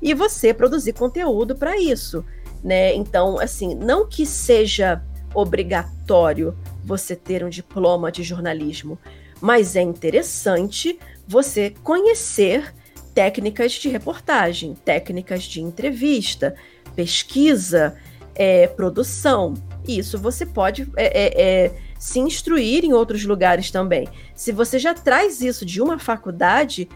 e 0.00 0.14
você 0.14 0.54
produzir 0.54 0.92
conteúdo 0.92 1.56
para 1.56 1.76
isso, 1.76 2.24
né? 2.62 2.94
Então, 2.94 3.40
assim, 3.40 3.74
não 3.74 4.08
que 4.08 4.24
seja 4.24 5.02
obrigatório 5.34 6.56
você 6.84 7.16
ter 7.16 7.44
um 7.44 7.48
diploma 7.48 8.12
de 8.12 8.22
jornalismo, 8.22 8.96
mas 9.40 9.74
é 9.74 9.82
interessante 9.82 10.98
você 11.26 11.74
conhecer 11.82 12.72
técnicas 13.14 13.72
de 13.72 13.88
reportagem, 13.88 14.74
técnicas 14.84 15.42
de 15.44 15.60
entrevista, 15.60 16.54
pesquisa, 16.94 17.96
é, 18.34 18.66
produção. 18.66 19.54
Isso 19.86 20.18
você 20.18 20.46
pode 20.46 20.88
é, 20.96 21.06
é, 21.06 21.42
é, 21.42 21.74
se 21.98 22.18
instruir 22.18 22.84
em 22.84 22.92
outros 22.92 23.24
lugares 23.24 23.70
também. 23.70 24.08
Se 24.34 24.52
você 24.52 24.78
já 24.78 24.94
traz 24.94 25.40
isso 25.40 25.64
de 25.64 25.82
uma 25.82 25.98
faculdade, 25.98 26.88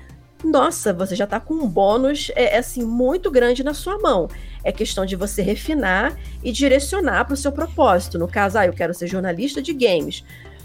nossa, 0.45 0.93
você 0.93 1.17
já 1.17 1.25
está 1.25 1.41
com 1.41 1.55
um 1.55 1.67
bônus 1.67 2.31
é, 2.35 2.59
assim 2.59 2.85
muito 2.85 3.31
grande 3.31 3.65
na 3.65 3.75
sua 3.75 3.99
mão. 3.99 4.29
É 4.63 4.71
questão 4.71 5.07
de 5.07 5.17
você 5.17 5.43
refinar 5.43 6.19
e 6.43 6.53
direcionar 6.53 7.25
para 7.25 7.35
o 7.35 7.37
seu 7.37 7.51
propósito. 7.51 8.19
No 8.19 8.29
caso, 8.29 8.59
ah, 8.59 8.67
eu 8.67 8.73
quero 8.73 8.95
ser 8.95 9.07
jornalista 9.07 9.63
de 9.63 9.73
games. 9.73 10.23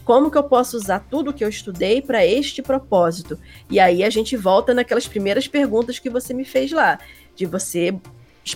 Como 0.09 0.31
que 0.31 0.39
eu 0.39 0.43
posso 0.43 0.75
usar 0.75 1.05
tudo 1.07 1.31
que 1.31 1.45
eu 1.45 1.49
estudei 1.49 2.01
para 2.01 2.25
este 2.25 2.63
propósito? 2.63 3.37
E 3.69 3.79
aí 3.79 4.03
a 4.03 4.09
gente 4.09 4.35
volta 4.35 4.73
naquelas 4.73 5.07
primeiras 5.07 5.47
perguntas 5.47 5.99
que 5.99 6.09
você 6.09 6.33
me 6.33 6.43
fez 6.43 6.71
lá, 6.71 6.97
de 7.35 7.45
você 7.45 7.95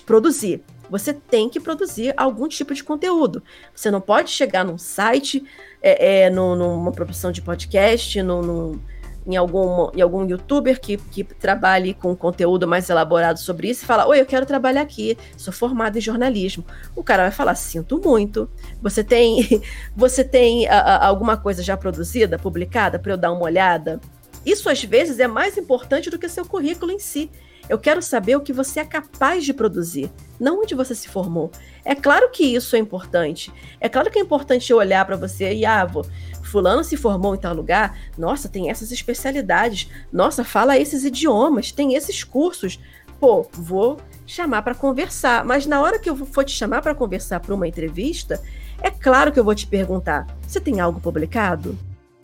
produzir. 0.03 0.63
Você 0.89 1.13
tem 1.13 1.47
que 1.47 1.59
produzir 1.59 2.11
algum 2.17 2.47
tipo 2.47 2.73
de 2.73 2.83
conteúdo. 2.83 3.43
Você 3.71 3.91
não 3.91 4.01
pode 4.01 4.31
chegar 4.31 4.65
num 4.65 4.79
site, 4.79 5.45
é, 5.79 6.23
é, 6.23 6.29
no, 6.31 6.55
numa 6.55 6.91
produção 6.91 7.31
de 7.31 7.39
podcast, 7.39 8.19
no, 8.23 8.41
no 8.41 8.81
em 9.25 9.35
algum, 9.35 9.89
em 9.95 10.01
algum 10.01 10.27
youtuber 10.27 10.79
que, 10.79 10.97
que 10.97 11.23
trabalhe 11.23 11.93
com 11.93 12.15
conteúdo 12.15 12.67
mais 12.67 12.89
elaborado 12.89 13.39
sobre 13.39 13.69
isso 13.69 13.83
e 13.83 13.87
fala: 13.87 14.07
Oi, 14.07 14.19
eu 14.19 14.25
quero 14.25 14.45
trabalhar 14.45 14.81
aqui, 14.81 15.17
sou 15.37 15.53
formado 15.53 15.97
em 15.97 16.01
jornalismo. 16.01 16.65
O 16.95 17.03
cara 17.03 17.23
vai 17.23 17.31
falar: 17.31 17.55
Sinto 17.55 17.99
muito. 18.03 18.49
Você 18.81 19.03
tem, 19.03 19.61
você 19.95 20.23
tem 20.23 20.67
a, 20.67 20.79
a, 20.79 21.07
alguma 21.07 21.37
coisa 21.37 21.63
já 21.63 21.77
produzida, 21.77 22.37
publicada, 22.37 22.99
para 22.99 23.13
eu 23.13 23.17
dar 23.17 23.31
uma 23.31 23.43
olhada? 23.43 23.99
Isso 24.45 24.69
às 24.69 24.83
vezes 24.83 25.19
é 25.19 25.27
mais 25.27 25.57
importante 25.57 26.09
do 26.09 26.19
que 26.19 26.27
seu 26.27 26.45
currículo 26.45 26.91
em 26.91 26.99
si. 26.99 27.29
Eu 27.69 27.77
quero 27.77 28.01
saber 28.01 28.35
o 28.35 28.41
que 28.41 28.51
você 28.51 28.81
é 28.81 28.85
capaz 28.85 29.45
de 29.45 29.53
produzir, 29.53 30.11
não 30.39 30.61
onde 30.61 30.75
você 30.75 30.93
se 30.93 31.07
formou. 31.07 31.49
É 31.85 31.95
claro 31.95 32.29
que 32.29 32.43
isso 32.43 32.75
é 32.75 32.79
importante. 32.79 33.51
É 33.79 33.87
claro 33.87 34.11
que 34.11 34.19
é 34.19 34.21
importante 34.21 34.73
olhar 34.73 35.05
para 35.05 35.15
você 35.15 35.53
e, 35.53 35.65
ah, 35.65 35.85
vou, 35.85 36.05
fulano 36.53 36.83
se 36.83 36.95
formou 36.95 37.33
em 37.33 37.39
tal 37.39 37.55
lugar, 37.55 37.97
nossa, 38.15 38.47
tem 38.47 38.69
essas 38.69 38.91
especialidades, 38.91 39.89
nossa, 40.11 40.43
fala 40.43 40.77
esses 40.77 41.03
idiomas, 41.03 41.71
tem 41.71 41.95
esses 41.95 42.23
cursos. 42.23 42.79
Pô, 43.19 43.47
vou 43.53 43.97
chamar 44.23 44.61
para 44.61 44.75
conversar, 44.75 45.43
mas 45.43 45.65
na 45.65 45.81
hora 45.81 45.97
que 45.97 46.07
eu 46.07 46.15
for 46.15 46.43
te 46.43 46.51
chamar 46.51 46.83
para 46.83 46.93
conversar 46.93 47.39
para 47.39 47.55
uma 47.55 47.67
entrevista, 47.67 48.39
é 48.79 48.91
claro 48.91 49.31
que 49.31 49.39
eu 49.39 49.43
vou 49.43 49.55
te 49.55 49.65
perguntar: 49.65 50.27
você 50.47 50.59
tem 50.59 50.79
algo 50.79 50.99
publicado? 50.99 51.75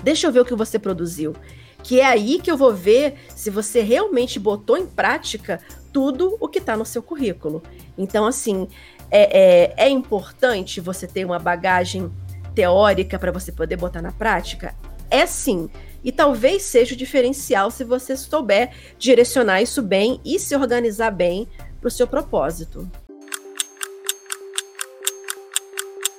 Deixa 0.04 0.28
eu 0.28 0.32
ver 0.32 0.41
o 0.41 0.45
que 0.45 0.54
você 0.54 0.78
produziu. 0.78 1.36
Que 1.84 2.00
é 2.00 2.06
aí 2.06 2.39
que 2.39 2.52
eu 2.52 2.58
vou 2.58 2.74
ver 2.74 3.15
se 3.36 3.50
você 3.50 3.82
realmente 3.82 4.39
botou 4.39 4.78
em 4.78 4.86
prática 4.86 5.60
tudo 5.92 6.38
o 6.39 6.48
que 6.48 6.60
está 6.60 6.78
no 6.78 6.86
seu 6.86 7.02
currículo. 7.02 7.63
Então, 7.98 8.26
assim, 8.26 8.68
é, 9.10 9.74
é, 9.78 9.86
é 9.86 9.89
importante 9.89 10.80
você 10.80 11.08
ter 11.08 11.26
uma 11.26 11.39
bagagem 11.39 12.12
teórica 12.54 13.17
para 13.17 13.32
você 13.32 13.52
poder 13.52 13.77
botar 13.77 14.02
na 14.02 14.12
prática? 14.12 14.75
É 15.10 15.25
sim. 15.25 15.69
E 16.04 16.12
talvez 16.12 16.63
seja 16.63 16.94
o 16.94 16.98
diferencial 16.98 17.71
se 17.71 17.84
você 17.84 18.15
souber 18.15 18.71
direcionar 18.98 19.62
isso 19.62 19.82
bem 19.82 20.21
e 20.23 20.40
se 20.40 20.56
organizar 20.56 21.12
bem 21.12 21.48
para 21.80 21.88
o 21.88 21.92
seu 21.92 22.08
propósito. 22.08 22.90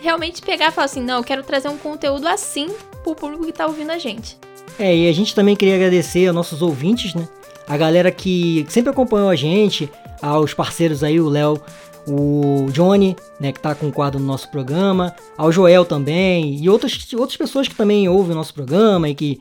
realmente 0.00 0.42
pegar 0.42 0.68
e 0.68 0.70
falar 0.70 0.86
assim, 0.86 1.02
não, 1.02 1.18
eu 1.18 1.24
quero 1.24 1.42
trazer 1.42 1.68
um 1.68 1.76
conteúdo 1.76 2.26
assim 2.26 2.68
pro 3.02 3.14
público 3.14 3.44
que 3.44 3.52
tá 3.52 3.66
ouvindo 3.66 3.90
a 3.90 3.98
gente. 3.98 4.38
É, 4.78 4.94
e 4.96 5.08
a 5.08 5.12
gente 5.12 5.34
também 5.34 5.54
queria 5.54 5.74
agradecer 5.74 6.26
aos 6.26 6.34
nossos 6.34 6.62
ouvintes, 6.62 7.14
né? 7.14 7.28
A 7.68 7.76
galera 7.76 8.10
que 8.10 8.66
sempre 8.68 8.90
acompanhou 8.90 9.28
a 9.28 9.36
gente, 9.36 9.90
aos 10.20 10.54
parceiros 10.54 11.04
aí, 11.04 11.20
o 11.20 11.28
Léo 11.28 11.60
o 12.06 12.66
Johnny, 12.72 13.16
né, 13.38 13.52
que 13.52 13.60
tá 13.60 13.74
com 13.74 13.86
um 13.86 13.90
quadro 13.90 14.18
no 14.18 14.26
nosso 14.26 14.48
programa, 14.48 15.14
ao 15.36 15.52
Joel 15.52 15.84
também, 15.84 16.56
e 16.56 16.68
outras, 16.68 17.12
outras 17.14 17.36
pessoas 17.36 17.68
que 17.68 17.74
também 17.74 18.08
ouvem 18.08 18.32
o 18.32 18.34
nosso 18.34 18.54
programa 18.54 19.08
e 19.08 19.14
que 19.14 19.40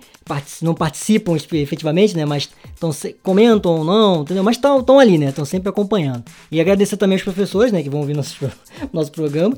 não 0.61 0.75
participam 0.75 1.35
efetivamente, 1.35 2.15
né, 2.15 2.25
mas 2.25 2.49
tão, 2.79 2.91
comentam 3.23 3.77
ou 3.77 3.83
não, 3.83 4.21
entendeu? 4.21 4.43
Mas 4.43 4.57
estão 4.57 4.99
ali, 4.99 5.17
né, 5.17 5.29
estão 5.29 5.45
sempre 5.45 5.69
acompanhando. 5.69 6.23
E 6.51 6.59
agradecer 6.59 6.97
também 6.97 7.15
aos 7.15 7.23
professores, 7.23 7.71
né, 7.71 7.81
que 7.81 7.89
vão 7.89 8.01
ouvir 8.01 8.15
nosso, 8.15 8.35
nosso 8.93 9.11
programa, 9.11 9.55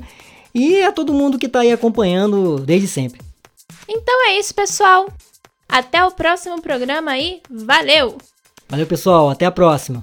e 0.54 0.82
a 0.82 0.92
todo 0.92 1.14
mundo 1.14 1.38
que 1.38 1.48
tá 1.48 1.60
aí 1.60 1.72
acompanhando 1.72 2.58
desde 2.58 2.88
sempre. 2.88 3.20
Então 3.88 4.28
é 4.28 4.38
isso, 4.38 4.54
pessoal. 4.54 5.08
Até 5.68 6.04
o 6.04 6.10
próximo 6.10 6.60
programa 6.60 7.12
aí. 7.12 7.40
Valeu! 7.50 8.18
Valeu, 8.68 8.86
pessoal. 8.86 9.30
Até 9.30 9.44
a 9.46 9.50
próxima. 9.50 10.02